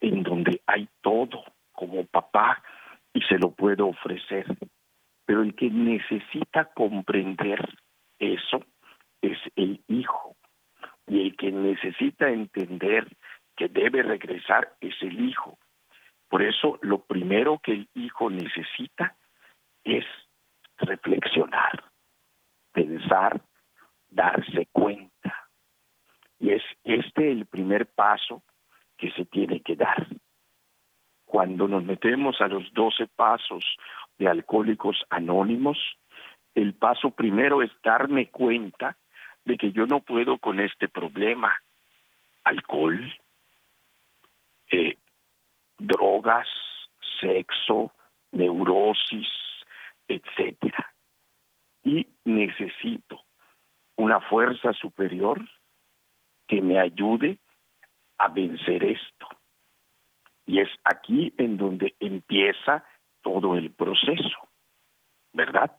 en 0.01 0.23
donde 0.23 0.61
hay 0.65 0.89
todo 1.01 1.43
como 1.71 2.05
papá 2.05 2.61
y 3.13 3.21
se 3.21 3.37
lo 3.37 3.51
puedo 3.51 3.87
ofrecer, 3.87 4.45
pero 5.25 5.43
el 5.43 5.55
que 5.55 5.69
necesita 5.69 6.65
comprender 6.65 7.77
eso 8.19 8.65
es 9.21 9.37
el 9.55 9.81
hijo 9.87 10.35
y 11.07 11.21
el 11.21 11.35
que 11.35 11.51
necesita 11.51 12.29
entender 12.29 13.07
que 13.55 13.67
debe 13.67 14.03
regresar 14.03 14.75
es 14.81 14.95
el 15.01 15.19
hijo. 15.29 15.57
Por 16.29 16.41
eso 16.41 16.79
lo 16.81 16.99
primero 16.99 17.59
que 17.59 17.73
el 17.73 17.89
hijo 17.93 18.29
necesita 18.29 19.15
es 19.83 20.05
reflexionar, 20.77 21.83
pensar, 22.71 23.41
darse 24.09 24.67
cuenta. 24.71 25.49
Y 26.39 26.51
es 26.51 26.63
este 26.83 27.31
el 27.31 27.45
primer 27.45 27.87
paso 27.87 28.43
que 29.01 29.11
se 29.11 29.25
tiene 29.25 29.61
que 29.61 29.75
dar. 29.75 30.07
Cuando 31.25 31.67
nos 31.67 31.83
metemos 31.83 32.39
a 32.39 32.47
los 32.47 32.71
doce 32.71 33.07
pasos 33.07 33.65
de 34.19 34.27
alcohólicos 34.27 35.03
anónimos, 35.09 35.79
el 36.53 36.75
paso 36.75 37.09
primero 37.09 37.63
es 37.63 37.71
darme 37.83 38.29
cuenta 38.29 38.95
de 39.43 39.57
que 39.57 39.71
yo 39.71 39.87
no 39.87 40.01
puedo 40.01 40.37
con 40.37 40.59
este 40.59 40.87
problema. 40.87 41.51
Alcohol, 42.43 43.11
eh, 44.71 44.97
drogas, 45.79 46.47
sexo, 47.19 47.91
neurosis, 48.31 49.29
etcétera. 50.07 50.93
Y 51.83 52.05
necesito 52.23 53.23
una 53.95 54.19
fuerza 54.19 54.73
superior 54.73 55.41
que 56.47 56.61
me 56.61 56.79
ayude 56.79 57.39
a 58.21 58.27
vencer 58.27 58.83
esto. 58.83 59.27
Y 60.45 60.59
es 60.59 60.69
aquí 60.83 61.33
en 61.37 61.57
donde 61.57 61.95
empieza 61.99 62.83
todo 63.21 63.55
el 63.55 63.71
proceso, 63.71 64.49
¿verdad? 65.33 65.77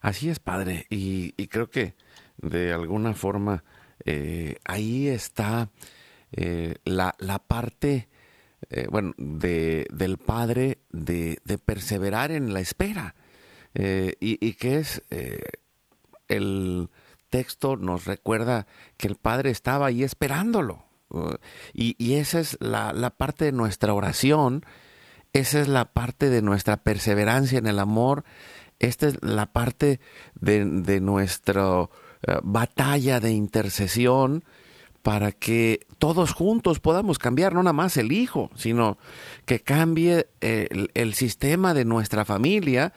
Así 0.00 0.28
es, 0.28 0.38
padre, 0.38 0.86
y, 0.90 1.32
creo 1.48 1.68
que 1.68 1.94
de 2.36 2.72
alguna 2.72 3.14
forma 3.14 3.64
eh, 4.04 4.56
ahí 4.64 5.08
está 5.08 5.70
eh, 6.32 6.76
la, 6.84 7.14
la, 7.18 7.38
parte 7.38 8.08
eh, 8.70 8.86
bueno, 8.90 9.14
de, 9.16 9.86
del 9.90 10.18
padre 10.18 10.78
de, 10.90 11.38
de, 11.44 11.58
perseverar 11.58 12.30
en 12.30 12.52
la 12.52 12.60
espera. 12.60 13.14
Y, 13.74 14.54
que 14.54 14.76
es 14.76 15.02
el 16.28 16.88
texto 17.36 17.76
nos 17.76 18.06
recuerda 18.06 18.66
que 18.96 19.08
el 19.08 19.16
padre 19.16 19.50
estaba 19.50 19.88
ahí 19.88 20.02
esperándolo. 20.02 20.86
Uh, 21.10 21.34
y, 21.74 22.14
esa 22.14 22.40
es 22.40 22.56
la, 22.60 23.10
parte 23.10 23.44
de 23.44 23.52
nuestra 23.52 23.92
oración, 23.92 24.64
esa 25.34 25.60
es 25.60 25.68
la 25.68 25.84
parte 25.84 26.30
de 26.30 26.40
nuestra 26.40 26.78
perseverancia 26.78 27.58
en 27.58 27.66
el 27.66 27.78
amor, 27.78 28.24
esta 28.78 29.06
es 29.08 29.22
la 29.22 29.52
parte 29.52 30.00
de, 30.40 30.64
nuestra 31.00 31.82
uh, 31.82 31.88
batalla 32.42 33.20
de 33.20 33.32
intercesión 33.32 34.42
para 35.02 35.30
que 35.30 35.86
todos 35.98 36.32
juntos 36.32 36.80
podamos 36.80 37.18
cambiar, 37.18 37.52
no 37.52 37.62
nada 37.62 37.74
más 37.74 37.98
el 37.98 38.12
hijo, 38.12 38.50
sino 38.56 38.96
que 39.44 39.60
cambie 39.60 40.26
el, 40.40 40.90
el 40.94 41.12
sistema 41.12 41.74
de 41.74 41.84
nuestra 41.84 42.24
familia, 42.24 42.94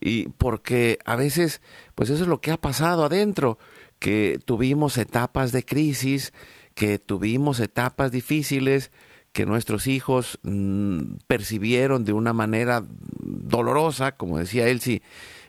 y 0.00 0.28
porque 0.28 0.98
a 1.04 1.16
veces, 1.16 1.60
pues 1.94 2.10
eso 2.10 2.22
es 2.22 2.28
lo 2.28 2.40
que 2.40 2.50
ha 2.50 2.56
pasado 2.56 3.04
adentro, 3.04 3.58
que 4.04 4.38
tuvimos 4.44 4.98
etapas 4.98 5.50
de 5.50 5.64
crisis, 5.64 6.34
que 6.74 6.98
tuvimos 6.98 7.58
etapas 7.58 8.12
difíciles, 8.12 8.90
que 9.32 9.46
nuestros 9.46 9.86
hijos 9.86 10.38
mmm, 10.42 11.14
percibieron 11.26 12.04
de 12.04 12.12
una 12.12 12.34
manera 12.34 12.84
dolorosa, 12.86 14.18
como 14.18 14.36
decía 14.36 14.68
Elsie, 14.68 15.00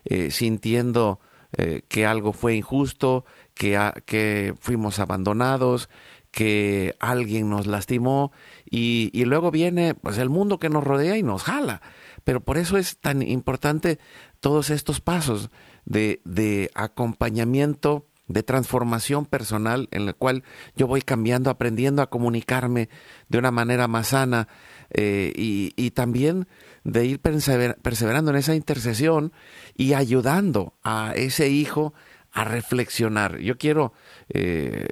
eh, 0.05 0.31
sintiendo 0.31 1.19
eh, 1.57 1.81
que 1.89 2.05
algo 2.05 2.31
fue 2.31 2.55
injusto, 2.55 3.25
que, 3.53 3.77
que 4.05 4.53
fuimos 4.61 4.99
abandonados, 4.99 5.89
que 6.31 6.95
alguien 7.01 7.49
nos 7.49 7.67
lastimó 7.67 8.31
y, 8.63 9.09
y, 9.11 9.25
luego 9.25 9.51
viene 9.51 9.95
pues 9.95 10.17
el 10.17 10.29
mundo 10.29 10.59
que 10.59 10.69
nos 10.69 10.85
rodea 10.85 11.17
y 11.17 11.23
nos 11.23 11.43
jala. 11.43 11.81
Pero 12.23 12.39
por 12.39 12.57
eso 12.57 12.77
es 12.77 12.99
tan 12.99 13.21
importante 13.21 13.99
todos 14.39 14.69
estos 14.69 15.01
pasos 15.01 15.49
de, 15.83 16.21
de 16.23 16.71
acompañamiento, 16.73 18.07
de 18.27 18.43
transformación 18.43 19.25
personal 19.25 19.87
en 19.91 20.07
el 20.07 20.15
cual 20.15 20.43
yo 20.75 20.87
voy 20.87 21.01
cambiando, 21.01 21.49
aprendiendo 21.49 22.01
a 22.01 22.09
comunicarme 22.09 22.89
de 23.29 23.37
una 23.37 23.51
manera 23.51 23.87
más 23.87 24.07
sana 24.07 24.47
eh, 24.91 25.31
y, 25.35 25.73
y, 25.75 25.91
también 25.91 26.47
de 26.83 27.05
ir 27.05 27.19
persever 27.19 27.77
perseverando 27.81 28.31
en 28.31 28.37
esa 28.37 28.55
intercesión 28.55 29.33
y 29.75 29.93
ayudando 29.93 30.73
a 30.83 31.13
ese 31.15 31.49
hijo 31.49 31.93
a 32.31 32.43
reflexionar. 32.43 33.39
Yo 33.39 33.57
quiero 33.57 33.93
eh, 34.29 34.87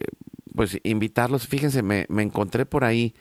pues 0.55 0.79
invitarlos, 0.83 1.47
fíjense, 1.47 1.83
me, 1.83 2.05
me 2.09 2.23
encontré 2.23 2.65
por 2.65 2.83
ahí 2.83 3.13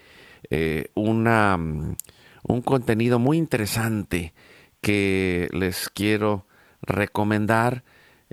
eh, 0.51 0.87
una, 0.95 1.57
un 1.57 2.63
contenido 2.63 3.19
muy 3.19 3.37
interesante 3.37 4.33
que 4.81 5.49
les 5.53 5.89
quiero 5.89 6.47
recomendar 6.83 7.85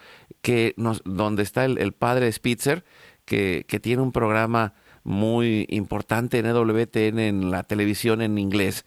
que 0.43 0.74
nos, 0.76 1.03
donde 1.05 1.43
está 1.43 1.64
el, 1.64 1.78
el 1.78 1.93
padre 1.93 2.30
Spitzer, 2.30 2.84
que, 3.24 3.64
que, 3.68 3.80
tiene 3.80 4.03
un 4.03 4.12
programa 4.12 4.74
muy 5.05 5.66
importante 5.70 6.38
en 6.38 6.47
EWTN 6.47 7.18
en 7.18 7.51
la 7.51 7.62
televisión 7.62 8.20
en 8.20 8.38
inglés, 8.38 8.84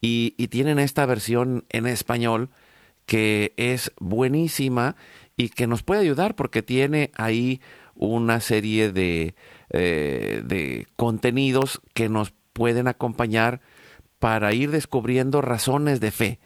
y, 0.00 0.34
y 0.36 0.48
tienen 0.48 0.78
esta 0.78 1.06
versión 1.06 1.64
en 1.70 1.86
español 1.86 2.50
que 3.06 3.54
es 3.56 3.92
buenísima 3.98 4.96
y 5.36 5.48
que 5.50 5.66
nos 5.66 5.82
puede 5.82 6.02
ayudar 6.02 6.34
porque 6.34 6.62
tiene 6.62 7.10
ahí 7.14 7.60
una 7.94 8.40
serie 8.40 8.92
de, 8.92 9.34
eh, 9.70 10.42
de 10.44 10.86
contenidos 10.96 11.80
que 11.94 12.08
nos 12.08 12.32
pueden 12.52 12.88
acompañar 12.88 13.60
para 14.18 14.52
ir 14.52 14.70
descubriendo 14.70 15.40
razones 15.40 16.00
de 16.00 16.10
fe. 16.10 16.40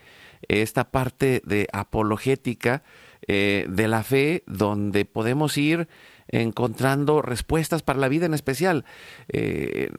Esta 0.49 0.91
parte 0.91 1.43
de 1.45 1.69
apologética 1.73 2.83
eh, 3.27 3.67
de 3.69 3.89
la 3.89 4.03
fe, 4.03 4.43
donde 4.47 5.05
podemos 5.05 5.57
ir 5.57 5.89
encontrando 6.29 7.23
respuestas 7.23 7.83
para 7.83 7.99
la 7.99 8.09
vida 8.09 8.27
en 8.27 8.35
especial, 8.35 8.85
eh, 9.29 9.91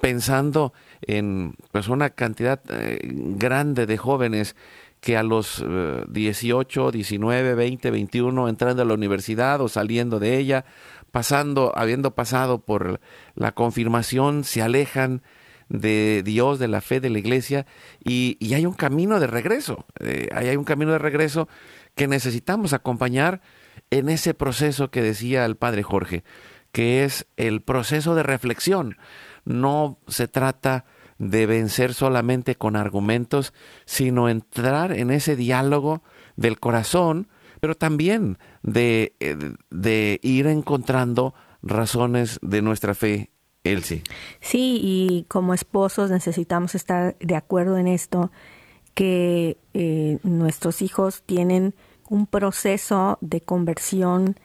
pensando 0.00 0.72
en 1.00 1.54
pues, 1.72 1.88
una 1.88 2.10
cantidad 2.10 2.60
eh, 2.68 2.98
grande 3.02 3.86
de 3.86 3.96
jóvenes 3.96 4.54
que 5.00 5.16
a 5.16 5.22
los 5.22 5.64
eh, 5.66 6.04
18, 6.08 6.90
19, 6.90 7.54
20, 7.54 7.90
21, 7.90 8.48
entrando 8.48 8.82
a 8.82 8.84
la 8.84 8.94
universidad 8.94 9.60
o 9.60 9.68
saliendo 9.68 10.18
de 10.18 10.38
ella, 10.38 10.64
pasando, 11.10 11.72
habiendo 11.76 12.14
pasado 12.14 12.60
por 12.60 13.00
la 13.34 13.52
confirmación, 13.52 14.44
se 14.44 14.62
alejan 14.62 15.22
de 15.68 16.22
Dios, 16.24 16.58
de 16.58 16.68
la 16.68 16.80
fe, 16.80 17.00
de 17.00 17.10
la 17.10 17.18
iglesia, 17.18 17.66
y, 18.02 18.36
y 18.40 18.54
hay 18.54 18.66
un 18.66 18.72
camino 18.72 19.20
de 19.20 19.26
regreso, 19.26 19.86
eh, 20.00 20.28
hay 20.32 20.56
un 20.56 20.64
camino 20.64 20.92
de 20.92 20.98
regreso 20.98 21.48
que 21.98 22.06
necesitamos 22.06 22.72
acompañar 22.72 23.42
en 23.90 24.08
ese 24.08 24.32
proceso 24.32 24.90
que 24.90 25.02
decía 25.02 25.44
el 25.44 25.56
padre 25.56 25.82
Jorge, 25.82 26.22
que 26.70 27.04
es 27.04 27.26
el 27.36 27.60
proceso 27.60 28.14
de 28.14 28.22
reflexión. 28.22 28.96
No 29.44 29.98
se 30.06 30.28
trata 30.28 30.84
de 31.18 31.46
vencer 31.46 31.94
solamente 31.94 32.54
con 32.54 32.76
argumentos, 32.76 33.52
sino 33.84 34.28
entrar 34.28 34.92
en 34.92 35.10
ese 35.10 35.34
diálogo 35.34 36.04
del 36.36 36.60
corazón, 36.60 37.26
pero 37.58 37.74
también 37.74 38.38
de, 38.62 39.16
eh, 39.18 39.36
de 39.70 40.20
ir 40.22 40.46
encontrando 40.46 41.34
razones 41.62 42.38
de 42.42 42.62
nuestra 42.62 42.94
fe 42.94 43.32
Elsie. 43.64 44.04
Sí, 44.40 44.78
y 44.80 45.26
como 45.26 45.52
esposos 45.52 46.12
necesitamos 46.12 46.76
estar 46.76 47.16
de 47.18 47.34
acuerdo 47.34 47.76
en 47.76 47.88
esto, 47.88 48.30
que 48.94 49.58
eh, 49.74 50.18
nuestros 50.22 50.80
hijos 50.80 51.24
tienen 51.26 51.74
un 52.08 52.26
proceso 52.26 53.18
de 53.20 53.40
conversión. 53.40 54.36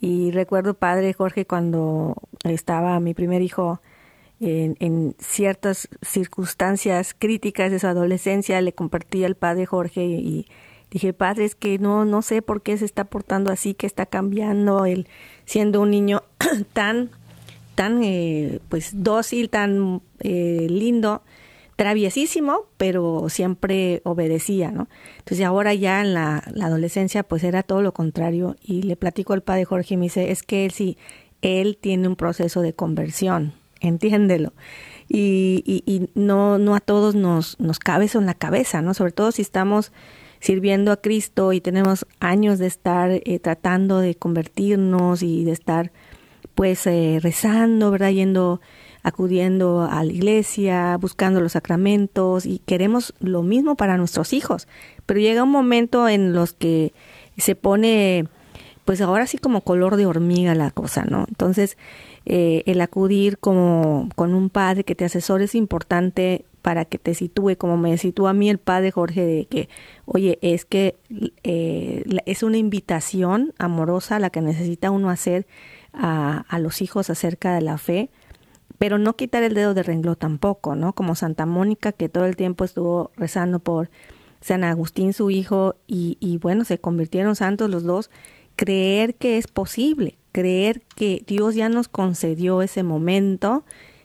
Y 0.00 0.30
recuerdo, 0.30 0.74
padre 0.74 1.12
Jorge, 1.12 1.46
cuando 1.46 2.16
estaba 2.44 2.98
mi 3.00 3.14
primer 3.14 3.42
hijo 3.42 3.80
en, 4.40 5.14
ciertas 5.18 5.88
circunstancias 6.02 7.14
críticas 7.18 7.70
de 7.70 7.78
su 7.78 7.86
adolescencia, 7.86 8.60
le 8.60 8.72
compartí 8.72 9.24
al 9.24 9.36
padre 9.36 9.66
Jorge 9.66 10.04
y 10.04 10.46
dije, 10.90 11.12
padre, 11.12 11.44
es 11.44 11.54
que 11.54 11.78
no, 11.78 12.04
no 12.04 12.22
sé 12.22 12.42
por 12.42 12.62
qué 12.62 12.76
se 12.76 12.84
está 12.84 13.04
portando 13.04 13.50
así, 13.50 13.74
que 13.74 13.86
está 13.86 14.06
cambiando, 14.06 14.84
él 14.84 15.08
siendo 15.44 15.80
un 15.80 15.90
niño 15.90 16.22
tan 16.72 17.10
tan 17.74 18.02
eh, 18.04 18.60
pues 18.68 19.02
dócil, 19.02 19.50
tan 19.50 20.00
eh, 20.20 20.66
lindo, 20.70 21.22
traviesísimo, 21.76 22.66
pero 22.76 23.28
siempre 23.28 24.00
obedecía, 24.04 24.70
¿no? 24.70 24.88
Entonces 25.18 25.44
ahora 25.44 25.74
ya 25.74 26.00
en 26.00 26.14
la, 26.14 26.38
adolescencia 26.62 27.22
pues 27.22 27.44
era 27.44 27.62
todo 27.62 27.82
lo 27.82 27.92
contrario 27.92 28.56
y 28.62 28.82
le 28.82 28.96
platico 28.96 29.32
al 29.32 29.42
padre 29.42 29.64
Jorge 29.64 29.94
y 29.94 29.96
me 29.96 30.04
dice, 30.04 30.30
es 30.30 30.42
que 30.42 30.64
él 30.64 30.70
sí, 30.70 30.96
él 31.42 31.76
tiene 31.80 32.08
un 32.08 32.16
proceso 32.16 32.62
de 32.62 32.72
conversión, 32.72 33.54
entiéndelo. 33.80 34.52
Y, 35.08 35.62
y, 35.66 35.82
y 35.84 36.08
no, 36.14 36.58
no 36.58 36.74
a 36.74 36.80
todos 36.80 37.14
nos, 37.14 37.60
nos 37.60 37.78
cabe 37.78 38.06
eso 38.06 38.18
en 38.18 38.26
la 38.26 38.34
cabeza, 38.34 38.80
¿no? 38.80 38.94
Sobre 38.94 39.12
todo 39.12 39.32
si 39.32 39.42
estamos 39.42 39.92
sirviendo 40.44 40.92
a 40.92 41.00
Cristo 41.00 41.52
y 41.52 41.60
tenemos 41.60 42.06
años 42.20 42.58
de 42.58 42.66
estar 42.66 43.10
eh, 43.10 43.38
tratando 43.38 44.00
de 44.00 44.14
convertirnos 44.14 45.22
y 45.22 45.44
de 45.44 45.52
estar 45.52 45.90
pues 46.54 46.86
eh, 46.86 47.18
rezando, 47.22 47.90
¿verdad? 47.90 48.10
Yendo 48.10 48.60
acudiendo 49.04 49.86
a 49.88 50.02
la 50.02 50.12
iglesia, 50.12 50.96
buscando 50.98 51.40
los 51.40 51.52
sacramentos 51.52 52.46
y 52.46 52.58
queremos 52.64 53.14
lo 53.20 53.42
mismo 53.42 53.76
para 53.76 53.98
nuestros 53.98 54.32
hijos. 54.32 54.66
Pero 55.06 55.20
llega 55.20 55.44
un 55.44 55.50
momento 55.50 56.08
en 56.08 56.32
los 56.32 56.54
que 56.54 56.94
se 57.36 57.54
pone, 57.54 58.26
pues 58.86 59.02
ahora 59.02 59.26
sí 59.26 59.36
como 59.36 59.60
color 59.60 59.96
de 59.96 60.06
hormiga 60.06 60.54
la 60.54 60.70
cosa, 60.70 61.04
¿no? 61.04 61.26
Entonces, 61.28 61.76
eh, 62.24 62.62
el 62.64 62.80
acudir 62.80 63.38
como 63.38 64.08
con 64.16 64.34
un 64.34 64.48
padre 64.48 64.84
que 64.84 64.94
te 64.94 65.04
asesore 65.04 65.44
es 65.44 65.54
importante 65.54 66.46
para 66.62 66.86
que 66.86 66.96
te 66.96 67.12
sitúe, 67.12 67.56
como 67.58 67.76
me 67.76 67.98
sitúa 67.98 68.30
a 68.30 68.32
mí 68.32 68.48
el 68.48 68.56
padre 68.56 68.90
Jorge, 68.90 69.26
de 69.26 69.44
que, 69.44 69.68
oye, 70.06 70.38
es 70.40 70.64
que 70.64 70.96
eh, 71.42 72.04
es 72.24 72.42
una 72.42 72.56
invitación 72.56 73.52
amorosa 73.58 74.18
la 74.18 74.30
que 74.30 74.40
necesita 74.40 74.90
uno 74.90 75.10
hacer 75.10 75.46
a, 75.92 76.46
a, 76.48 76.58
los 76.58 76.80
hijos 76.80 77.10
acerca 77.10 77.54
de 77.54 77.60
la 77.60 77.76
fe, 77.76 78.08
pero 78.78 78.98
no 78.98 79.16
quitar 79.16 79.42
el 79.42 79.54
dedo 79.54 79.74
de 79.74 79.82
renglón 79.82 80.16
tampoco, 80.16 80.74
¿no? 80.74 80.92
Como 80.92 81.14
Santa 81.14 81.46
Mónica, 81.46 81.92
que 81.92 82.08
todo 82.08 82.26
el 82.26 82.36
tiempo 82.36 82.64
estuvo 82.64 83.10
rezando 83.16 83.58
por 83.58 83.90
San 84.40 84.64
Agustín, 84.64 85.12
su 85.12 85.30
hijo, 85.30 85.76
y, 85.86 86.16
y 86.20 86.38
bueno, 86.38 86.64
se 86.64 86.78
convirtieron 86.78 87.36
santos 87.36 87.70
los 87.70 87.84
dos, 87.84 88.10
creer 88.56 89.14
que 89.14 89.38
es 89.38 89.46
posible, 89.46 90.18
creer 90.32 90.82
que 90.96 91.22
Dios 91.26 91.54
ya 91.54 91.68
nos 91.68 91.88
concedió 91.88 92.62
ese 92.62 92.82
momento 92.82 93.64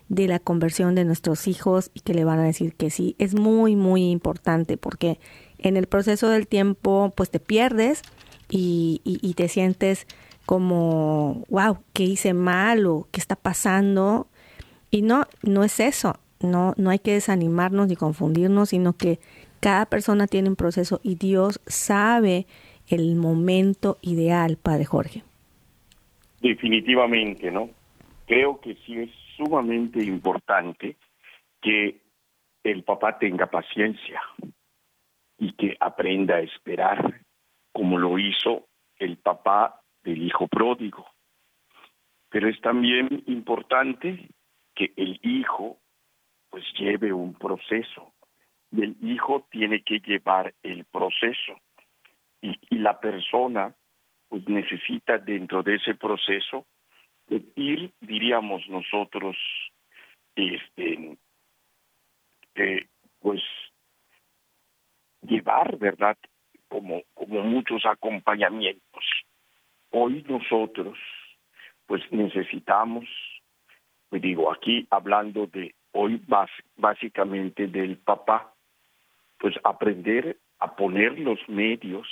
de 0.09 0.27
la 0.27 0.39
conversión 0.39 0.95
de 0.95 1.05
nuestros 1.05 1.47
hijos 1.47 1.91
y 1.93 2.01
que 2.01 2.15
le 2.15 2.25
van 2.25 2.39
a 2.39 2.43
decir 2.43 2.73
que 2.73 2.89
sí, 2.89 3.15
es 3.19 3.35
muy, 3.35 3.75
muy 3.75 4.09
importante 4.09 4.75
porque 4.75 5.19
en 5.59 5.77
el 5.77 5.87
proceso 5.87 6.29
del 6.29 6.47
tiempo 6.47 7.13
pues 7.15 7.29
te 7.29 7.39
pierdes 7.39 8.01
y, 8.49 9.01
y, 9.03 9.33
te 9.35 9.47
sientes 9.47 10.07
como, 10.47 11.43
wow, 11.49 11.77
¿qué 11.93 12.03
hice 12.03 12.33
mal 12.33 12.87
o 12.87 13.07
qué 13.11 13.19
está 13.19 13.35
pasando? 13.35 14.27
Y 14.91 15.01
no, 15.01 15.25
no 15.43 15.63
es 15.63 15.79
eso, 15.79 16.19
no, 16.41 16.73
no 16.77 16.89
hay 16.89 16.99
que 16.99 17.13
desanimarnos 17.13 17.87
ni 17.87 17.95
confundirnos, 17.95 18.69
sino 18.69 18.93
que 18.93 19.19
cada 19.59 19.85
persona 19.85 20.27
tiene 20.27 20.49
un 20.49 20.55
proceso 20.55 20.99
y 21.03 21.15
Dios 21.15 21.61
sabe 21.65 22.45
el 22.87 23.15
momento 23.15 23.97
ideal, 24.01 24.57
Padre 24.61 24.85
Jorge. 24.85 25.23
Definitivamente, 26.41 27.51
¿no? 27.51 27.69
Creo 28.25 28.59
que 28.61 28.75
sí 28.85 28.97
es 28.97 29.09
sumamente 29.35 30.03
importante 30.03 30.95
que 31.61 31.99
el 32.63 32.83
papá 32.83 33.17
tenga 33.19 33.47
paciencia 33.47 34.21
y 35.37 35.53
que 35.53 35.75
aprenda 35.79 36.35
a 36.35 36.41
esperar, 36.41 37.21
como 37.71 37.97
lo 37.97 38.17
hizo 38.17 38.67
el 38.97 39.17
papá 39.17 39.81
del 40.03 40.21
hijo 40.21 40.47
pródigo. 40.47 41.05
Pero 42.29 42.49
es 42.49 42.59
también 42.61 43.23
importante 43.27 44.29
que 44.79 44.93
el 44.95 45.19
hijo 45.23 45.77
pues 46.49 46.63
lleve 46.79 47.11
un 47.11 47.33
proceso 47.33 48.13
y 48.71 48.83
el 48.83 48.95
hijo 49.01 49.45
tiene 49.51 49.83
que 49.83 49.99
llevar 49.99 50.53
el 50.63 50.85
proceso 50.85 51.59
y, 52.41 52.55
la 52.77 52.97
persona 52.97 53.75
pues 54.29 54.47
necesita 54.47 55.17
dentro 55.17 55.63
de 55.63 55.75
ese 55.75 55.95
proceso 55.95 56.65
ir, 57.55 57.91
diríamos 57.99 58.61
nosotros, 58.69 59.35
este, 60.35 61.17
eh, 62.55 62.87
pues 63.19 63.41
llevar, 65.23 65.77
¿verdad? 65.77 66.17
Como, 66.69 67.03
como 67.13 67.41
muchos 67.41 67.85
acompañamientos. 67.85 69.03
Hoy 69.91 70.23
nosotros, 70.29 70.97
pues 71.85 72.01
necesitamos, 72.11 73.05
pues 74.09 74.21
digo, 74.21 74.51
aquí 74.51 74.87
hablando 74.89 75.47
de 75.47 75.75
hoy 75.91 76.21
básicamente 76.77 77.67
del 77.67 77.97
papá, 77.97 78.53
pues 79.39 79.55
aprender 79.63 80.37
a 80.59 80.75
poner 80.75 81.19
los 81.19 81.39
medios. 81.47 82.07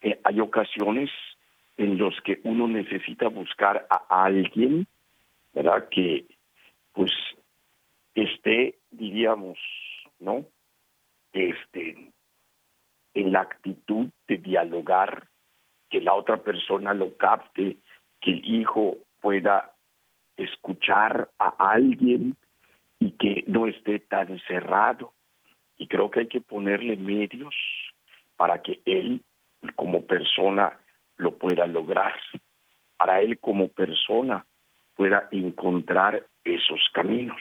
Eh, 0.00 0.18
hay 0.24 0.40
ocasiones 0.40 1.10
en 1.76 1.98
los 1.98 2.20
que 2.22 2.40
uno 2.44 2.68
necesita 2.68 3.28
buscar 3.28 3.86
a 3.90 4.24
alguien, 4.24 4.86
¿verdad? 5.52 5.88
Que 5.88 6.24
pues 6.92 7.12
esté, 8.14 8.76
diríamos, 8.90 9.58
¿no? 10.20 10.44
Este, 11.32 12.12
en 13.14 13.32
la 13.32 13.40
actitud 13.40 14.08
de 14.28 14.38
dialogar, 14.38 15.26
que 15.90 16.00
la 16.00 16.14
otra 16.14 16.38
persona 16.38 16.94
lo 16.94 17.16
capte, 17.16 17.76
que 18.20 18.30
el 18.30 18.44
hijo 18.44 18.96
pueda 19.20 19.73
escuchar 20.36 21.30
a 21.38 21.54
alguien 21.58 22.36
y 22.98 23.12
que 23.12 23.44
no 23.46 23.66
esté 23.66 23.98
tan 23.98 24.38
cerrado. 24.46 25.12
Y 25.76 25.88
creo 25.88 26.10
que 26.10 26.20
hay 26.20 26.28
que 26.28 26.40
ponerle 26.40 26.96
medios 26.96 27.54
para 28.36 28.62
que 28.62 28.80
él, 28.84 29.22
como 29.76 30.02
persona, 30.02 30.78
lo 31.16 31.36
pueda 31.36 31.66
lograr, 31.66 32.14
para 32.96 33.20
él 33.20 33.38
como 33.38 33.68
persona 33.68 34.44
pueda 34.96 35.28
encontrar 35.30 36.26
esos 36.44 36.80
caminos. 36.92 37.40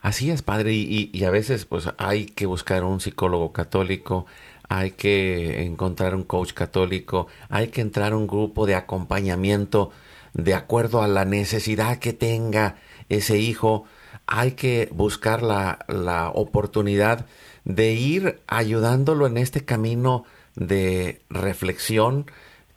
Así 0.00 0.30
es, 0.30 0.42
padre, 0.42 0.72
y, 0.72 1.10
y, 1.12 1.24
a 1.24 1.30
veces 1.30 1.64
pues 1.64 1.88
hay 1.96 2.26
que 2.26 2.46
buscar 2.46 2.82
un 2.82 3.00
psicólogo 3.00 3.52
católico, 3.52 4.26
hay 4.68 4.92
que 4.92 5.62
encontrar 5.62 6.14
un 6.14 6.24
coach 6.24 6.52
católico, 6.52 7.28
hay 7.48 7.68
que 7.68 7.82
entrar 7.82 8.12
a 8.12 8.16
un 8.16 8.26
grupo 8.26 8.66
de 8.66 8.74
acompañamiento 8.74 9.92
de 10.34 10.54
acuerdo 10.54 11.02
a 11.02 11.08
la 11.08 11.24
necesidad 11.24 11.98
que 11.98 12.12
tenga 12.12 12.76
ese 13.08 13.38
hijo, 13.38 13.84
hay 14.26 14.52
que 14.52 14.88
buscar 14.92 15.42
la, 15.42 15.84
la 15.88 16.30
oportunidad 16.30 17.26
de 17.64 17.92
ir 17.92 18.40
ayudándolo 18.46 19.26
en 19.26 19.36
este 19.36 19.64
camino 19.64 20.24
de 20.54 21.20
reflexión 21.30 22.26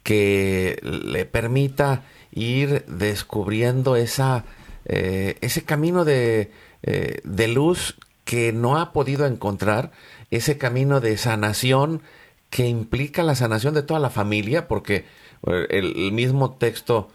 que 0.04 0.80
le 0.84 1.26
permita 1.26 2.04
ir 2.32 2.86
descubriendo 2.86 3.96
esa, 3.96 4.46
eh, 4.86 5.38
ese 5.42 5.64
camino 5.64 6.06
de, 6.06 6.52
eh, 6.84 7.22
de 7.24 7.48
luz 7.48 7.96
que 8.24 8.54
no 8.54 8.78
ha 8.78 8.92
podido 8.92 9.26
encontrar, 9.26 9.92
ese 10.30 10.58
camino 10.58 11.00
de 11.00 11.18
sanación 11.18 12.02
que 12.50 12.68
implica 12.68 13.24
la 13.24 13.36
sanación 13.36 13.74
de 13.74 13.84
toda 13.84 14.00
la 14.00 14.10
familia, 14.10 14.68
porque 14.68 15.06
eh, 15.48 15.68
el, 15.70 16.12
mismo 16.12 16.54
texto 16.54 17.10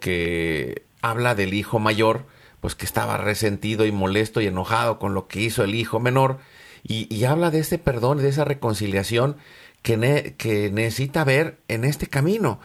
que 0.00 0.84
habla 1.02 1.34
del 1.34 1.54
hijo 1.54 1.78
mayor, 1.78 2.26
pues 2.60 2.74
que 2.74 2.86
estaba 2.86 3.16
resentido 3.18 3.84
y 3.86 3.92
molesto 3.92 4.40
y 4.40 4.46
enojado 4.46 4.98
con 4.98 5.14
lo 5.14 5.28
que 5.28 5.40
hizo 5.40 5.64
el 5.64 5.74
hijo 5.74 6.00
menor, 6.00 6.38
y, 6.82 7.12
y 7.14 7.24
habla 7.24 7.50
de 7.50 7.60
ese 7.60 7.78
perdón, 7.78 8.18
de 8.18 8.28
esa 8.28 8.44
reconciliación 8.44 9.36
que, 9.84 10.70
necesita 10.72 11.24
ver 11.24 11.60
en 11.68 11.84
este 11.84 12.08
camino. 12.08 12.58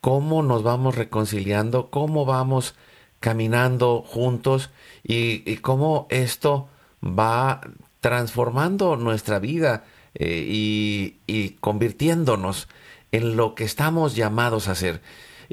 Cómo 0.00 0.42
nos 0.42 0.62
vamos 0.64 0.96
reconciliando, 0.96 1.90
cómo 1.90 2.24
vamos 2.24 2.74
caminando 3.20 4.02
juntos 4.02 4.70
y, 5.04 5.56
cómo 5.58 6.08
esto 6.10 6.68
va 7.04 7.60
transformando 8.00 8.96
nuestra 8.96 9.38
vida 9.38 9.84
eh, 10.14 10.44
y, 10.48 11.50
convirtiéndonos 11.60 12.68
en 13.12 13.36
lo 13.36 13.54
que 13.54 13.64
estamos 13.64 14.16
llamados 14.16 14.66
a 14.66 14.72
hacer. 14.72 15.02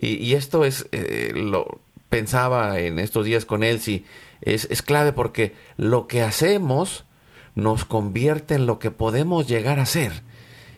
Y, 0.02 0.34
esto 0.34 0.64
es, 0.64 0.88
eh, 0.92 1.34
lo 1.36 1.82
pensaba 2.08 2.80
en 2.80 3.00
estos 3.00 3.26
días 3.26 3.46
con 3.46 3.64
Elsie, 3.64 4.06
es, 4.42 4.68
es 4.72 4.82
clave 4.82 5.12
porque 5.12 5.54
lo 5.76 6.08
que 6.08 6.22
hacemos 6.22 7.04
nos 7.56 7.86
convierte 7.86 8.56
en 8.56 8.66
lo 8.66 8.80
que 8.80 8.92
podemos 8.92 9.48
llegar 9.48 9.80
a 9.80 9.86
ser. 9.86 10.24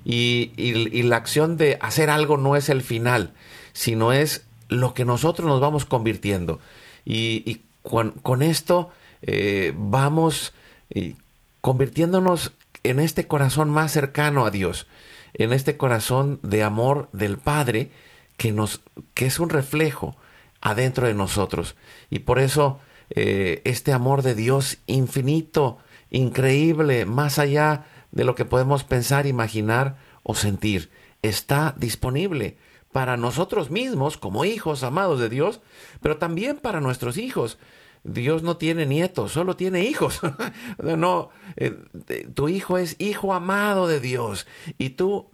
Y, 0.04 1.04
la 1.04 1.18
acción 1.18 1.58
de 1.58 1.78
hacer 1.82 2.10
algo 2.10 2.38
no 2.38 2.56
es 2.56 2.70
el 2.70 2.82
final, 2.82 3.34
sino 3.74 4.14
es 4.14 4.46
lo 4.68 4.94
que 4.94 5.06
nosotros 5.06 5.48
nos 5.48 5.62
vamos 5.62 5.86
convirtiendo. 5.86 6.60
Y, 7.06 7.62
con, 7.84 8.42
esto 8.42 8.92
eh, 9.22 9.74
vamos 9.76 10.54
eh, 10.92 11.16
convirtiéndonos 11.62 12.54
en 12.84 13.00
este 13.00 13.28
corazón 13.28 13.70
más 13.70 13.92
cercano 13.92 14.46
a 14.46 14.52
Dios, 14.52 14.88
en 15.34 15.54
este 15.54 15.78
corazón 15.78 16.40
de 16.44 16.64
amor 16.64 17.10
del 17.12 17.38
Padre 17.38 17.92
que, 18.42 18.52
nos, 18.52 18.82
que 19.14 19.28
es 19.28 19.40
un 19.40 19.50
reflejo 19.50 20.16
adentro 20.62 21.06
de 21.06 21.14
nosotros. 21.14 21.76
Y 22.10 22.20
por 22.20 22.40
eso 22.40 22.80
eh, 23.12 23.62
este 23.66 23.94
amor 23.94 24.24
de 24.24 24.34
Dios 24.34 24.80
infinito, 24.88 25.78
increíble, 26.10 27.06
más 27.06 27.38
allá 27.38 27.86
de 28.10 28.24
lo 28.24 28.34
que 28.34 28.46
podemos 28.46 28.84
pensar, 28.84 29.28
imaginar 29.28 29.98
o 30.24 30.34
sentir. 30.34 30.90
Está 31.22 31.76
disponible 31.78 32.58
para 32.92 33.16
nosotros 33.16 33.70
mismos 33.70 34.18
como 34.18 34.44
hijos 34.44 34.82
amados 34.82 35.20
de 35.20 35.30
Dios, 35.30 35.62
pero 36.02 36.18
también 36.18 36.58
para 36.58 36.82
nuestros 36.82 37.18
hijos. 37.18 37.60
Dios 38.04 38.42
no 38.42 38.58
tiene 38.58 38.88
nietos, 38.88 39.34
solo 39.34 39.56
tiene 39.56 39.84
hijos. 39.84 40.20
no, 40.80 41.30
eh, 41.58 41.78
tu 42.34 42.50
hijo 42.50 42.80
es 42.80 42.96
hijo 42.98 43.36
amado 43.36 43.88
de 43.88 44.00
Dios 44.00 44.48
y 44.80 44.90
tú, 44.90 45.30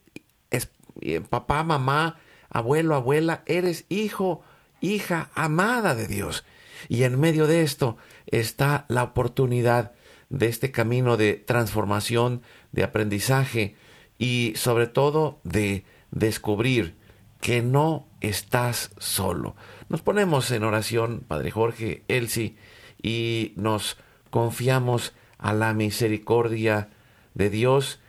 es, 0.51 0.71
eh, 0.99 1.21
papá, 1.21 1.63
mamá, 1.63 2.17
abuelo, 2.49 2.95
abuela, 2.95 3.43
eres 3.45 3.85
hijo, 3.89 4.41
hija 4.81 5.29
amada 5.35 5.95
de 5.95 6.07
Dios. 6.07 6.45
Y 6.89 7.03
en 7.03 7.19
medio 7.19 7.47
de 7.47 7.61
esto 7.61 7.97
está 8.27 8.85
la 8.87 9.03
oportunidad 9.03 9.93
de 10.29 10.47
este 10.47 10.71
camino 10.71 11.17
de 11.17 11.33
transformación, 11.33 12.41
de 12.71 12.83
aprendizaje 12.83 13.75
y 14.17 14.53
sobre 14.55 14.87
todo 14.87 15.39
de 15.43 15.85
descubrir 16.11 16.95
que 17.41 17.61
no 17.61 18.07
estás 18.21 18.91
solo. 18.97 19.55
Nos 19.89 20.01
ponemos 20.01 20.51
en 20.51 20.63
oración, 20.63 21.23
Padre 21.27 21.51
Jorge, 21.51 22.03
Elsie, 22.07 22.57
y 23.01 23.53
nos 23.55 23.97
confiamos 24.29 25.13
a 25.37 25.53
la 25.53 25.73
misericordia 25.73 26.89
de 27.35 27.49
Dios 27.49 27.99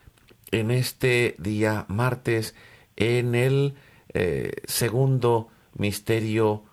en 0.50 0.70
este 0.70 1.36
día 1.38 1.84
martes, 1.88 2.54
en 2.96 3.34
el 3.34 3.74
eh, 4.20 4.62
segundo 4.64 5.46
misterio 5.74 6.64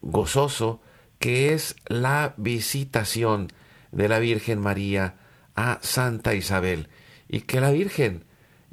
gozoso, 0.00 0.80
que 1.20 1.54
es 1.54 1.76
la 1.86 2.34
visitación 2.38 3.52
de 3.92 4.08
la 4.08 4.18
Virgen 4.18 4.58
María 4.58 5.14
a 5.54 5.78
Santa 5.80 6.34
Isabel, 6.34 6.88
y 7.28 7.42
que 7.42 7.60
la 7.60 7.70
Virgen 7.70 8.24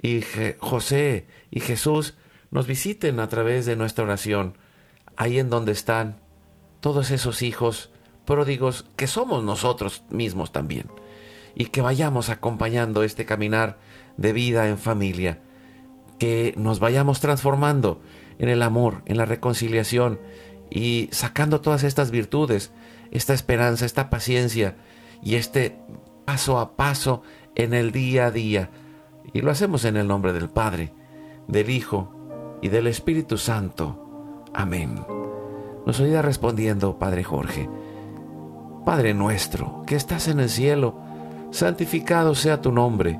y 0.02 0.24
José 0.58 1.28
y 1.52 1.60
Jesús 1.60 2.16
nos 2.50 2.66
visiten 2.66 3.20
a 3.20 3.30
través 3.30 3.68
de 3.68 3.76
nuestra 3.76 4.06
oración, 4.06 4.58
ahí 5.18 5.38
en 5.38 5.52
donde 5.52 5.74
están 5.74 6.20
todos 6.80 7.12
esos 7.12 7.44
hijos 7.44 7.92
pródigos 8.26 8.88
que 8.96 9.06
somos 9.06 9.44
nosotros 9.44 10.02
mismos 10.10 10.52
también, 10.52 10.90
y 11.54 11.66
que 11.66 11.82
vayamos 11.82 12.30
acompañando 12.30 13.04
este 13.04 13.24
caminar 13.24 13.78
de 14.18 14.34
vida 14.34 14.68
en 14.68 14.80
familia, 14.80 15.42
que 16.20 16.54
nos 16.58 16.80
vayamos 16.80 17.20
transformando 17.20 18.02
en 18.40 18.50
el 18.50 18.62
amor, 18.62 19.02
en 19.06 19.18
la 19.18 19.26
reconciliación 19.26 20.20
y 20.70 21.10
sacando 21.12 21.62
todas 21.62 21.84
estas 21.84 22.12
virtudes, 22.12 22.72
esta 23.12 23.34
esperanza, 23.34 23.86
esta 23.86 24.10
paciencia 24.10 24.76
y 25.22 25.36
este 25.36 25.78
paso 26.26 26.60
a 26.60 26.76
paso 26.76 27.22
en 27.56 27.74
el 27.74 27.92
día 27.92 28.28
a 28.28 28.32
día. 28.32 28.70
Y 29.34 29.42
lo 29.42 29.52
hacemos 29.52 29.86
en 29.86 29.98
el 29.98 30.08
nombre 30.08 30.34
del 30.34 30.50
Padre, 30.50 30.94
del 31.48 31.70
Hijo 31.70 32.58
y 32.62 32.70
del 32.70 32.88
Espíritu 32.88 33.38
Santo. 33.38 34.44
Amén. 34.54 35.00
Nos 35.86 36.00
oirá 36.00 36.22
respondiendo 36.22 36.98
Padre 36.98 37.24
Jorge. 37.24 37.70
Padre 38.86 39.14
nuestro, 39.14 39.84
que 39.86 39.96
estás 39.96 40.28
en 40.28 40.40
el 40.40 40.50
cielo, 40.50 40.96
santificado 41.52 42.36
sea 42.36 42.62
tu 42.62 42.72
nombre. 42.72 43.20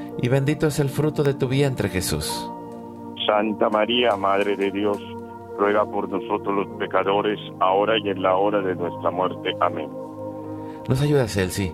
y 0.21 0.27
bendito 0.27 0.67
es 0.67 0.79
el 0.79 0.89
fruto 0.89 1.23
de 1.23 1.33
tu 1.33 1.47
vientre 1.47 1.89
Jesús. 1.89 2.49
Santa 3.25 3.69
María, 3.69 4.15
Madre 4.15 4.55
de 4.55 4.71
Dios, 4.71 4.97
ruega 5.57 5.85
por 5.85 6.09
nosotros 6.09 6.55
los 6.55 6.67
pecadores, 6.79 7.39
ahora 7.59 7.97
y 7.97 8.09
en 8.09 8.21
la 8.21 8.35
hora 8.35 8.61
de 8.61 8.75
nuestra 8.75 9.11
muerte. 9.11 9.51
Amén. 9.59 9.89
Nos 10.87 11.01
ayuda 11.01 11.27
Celsi. 11.27 11.73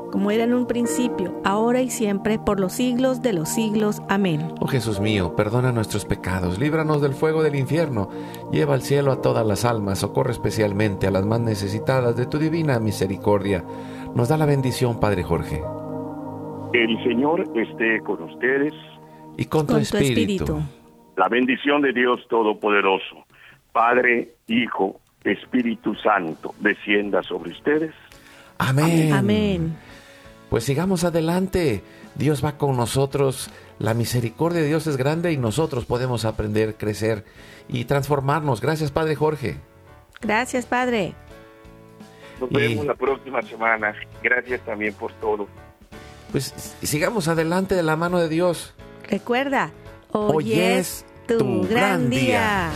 Como 0.11 0.29
era 0.31 0.43
en 0.43 0.53
un 0.53 0.67
principio, 0.67 1.39
ahora 1.45 1.81
y 1.81 1.89
siempre, 1.89 2.37
por 2.37 2.59
los 2.59 2.73
siglos 2.73 3.21
de 3.21 3.33
los 3.33 3.49
siglos. 3.49 4.01
Amén. 4.09 4.53
Oh 4.59 4.67
Jesús 4.67 4.99
mío, 4.99 5.35
perdona 5.35 5.71
nuestros 5.71 6.05
pecados, 6.05 6.59
líbranos 6.59 7.01
del 7.01 7.13
fuego 7.13 7.43
del 7.43 7.55
infierno, 7.55 8.09
lleva 8.51 8.73
al 8.73 8.81
cielo 8.81 9.11
a 9.11 9.21
todas 9.21 9.45
las 9.47 9.63
almas, 9.65 9.99
socorre 9.99 10.31
especialmente 10.33 11.07
a 11.07 11.11
las 11.11 11.25
más 11.25 11.39
necesitadas 11.39 12.15
de 12.17 12.25
tu 12.25 12.37
divina 12.39 12.79
misericordia. 12.79 13.63
Nos 14.13 14.27
da 14.27 14.37
la 14.37 14.45
bendición, 14.45 14.99
Padre 14.99 15.23
Jorge. 15.23 15.63
El 16.73 17.03
Señor 17.03 17.43
esté 17.55 18.01
con 18.01 18.21
ustedes. 18.23 18.73
Y 19.37 19.45
con, 19.45 19.65
tu, 19.65 19.73
Con 19.73 19.83
tu 19.83 19.97
espíritu. 19.97 20.43
espíritu. 20.43 20.59
La 21.17 21.27
bendición 21.29 21.81
de 21.81 21.93
Dios 21.93 22.19
Todopoderoso, 22.29 23.25
Padre, 23.71 24.35
Hijo, 24.47 24.99
Espíritu 25.23 25.95
Santo, 25.95 26.53
descienda 26.59 27.21
sobre 27.23 27.51
ustedes. 27.51 27.93
Amén. 28.57 29.13
Amén 29.13 29.75
pues 30.51 30.65
sigamos 30.65 31.05
adelante. 31.05 31.81
Dios 32.15 32.43
va 32.43 32.57
con 32.57 32.75
nosotros. 32.75 33.49
La 33.79 33.93
misericordia 33.93 34.59
de 34.59 34.67
Dios 34.67 34.85
es 34.85 34.97
grande 34.97 35.31
y 35.31 35.37
nosotros 35.37 35.85
podemos 35.85 36.25
aprender, 36.25 36.75
crecer 36.75 37.23
y 37.69 37.85
transformarnos. 37.85 38.59
Gracias, 38.59 38.91
Padre 38.91 39.15
Jorge. 39.15 39.55
Gracias, 40.19 40.65
Padre. 40.65 41.13
Nos 42.41 42.49
vemos 42.49 42.85
la 42.85 42.95
próxima 42.95 43.41
semana. 43.43 43.95
Gracias 44.21 44.59
también 44.65 44.93
por 44.93 45.13
todo. 45.13 45.47
Pues 46.33 46.53
sigamos 46.83 47.29
adelante 47.29 47.73
de 47.73 47.83
la 47.83 47.95
mano 47.95 48.19
de 48.19 48.27
Dios. 48.27 48.73
Recuerda, 49.09 49.71
hoy, 50.11 50.59
es, 50.59 51.05
tu 51.29 51.65
gran, 51.65 52.09
día. 52.09 52.71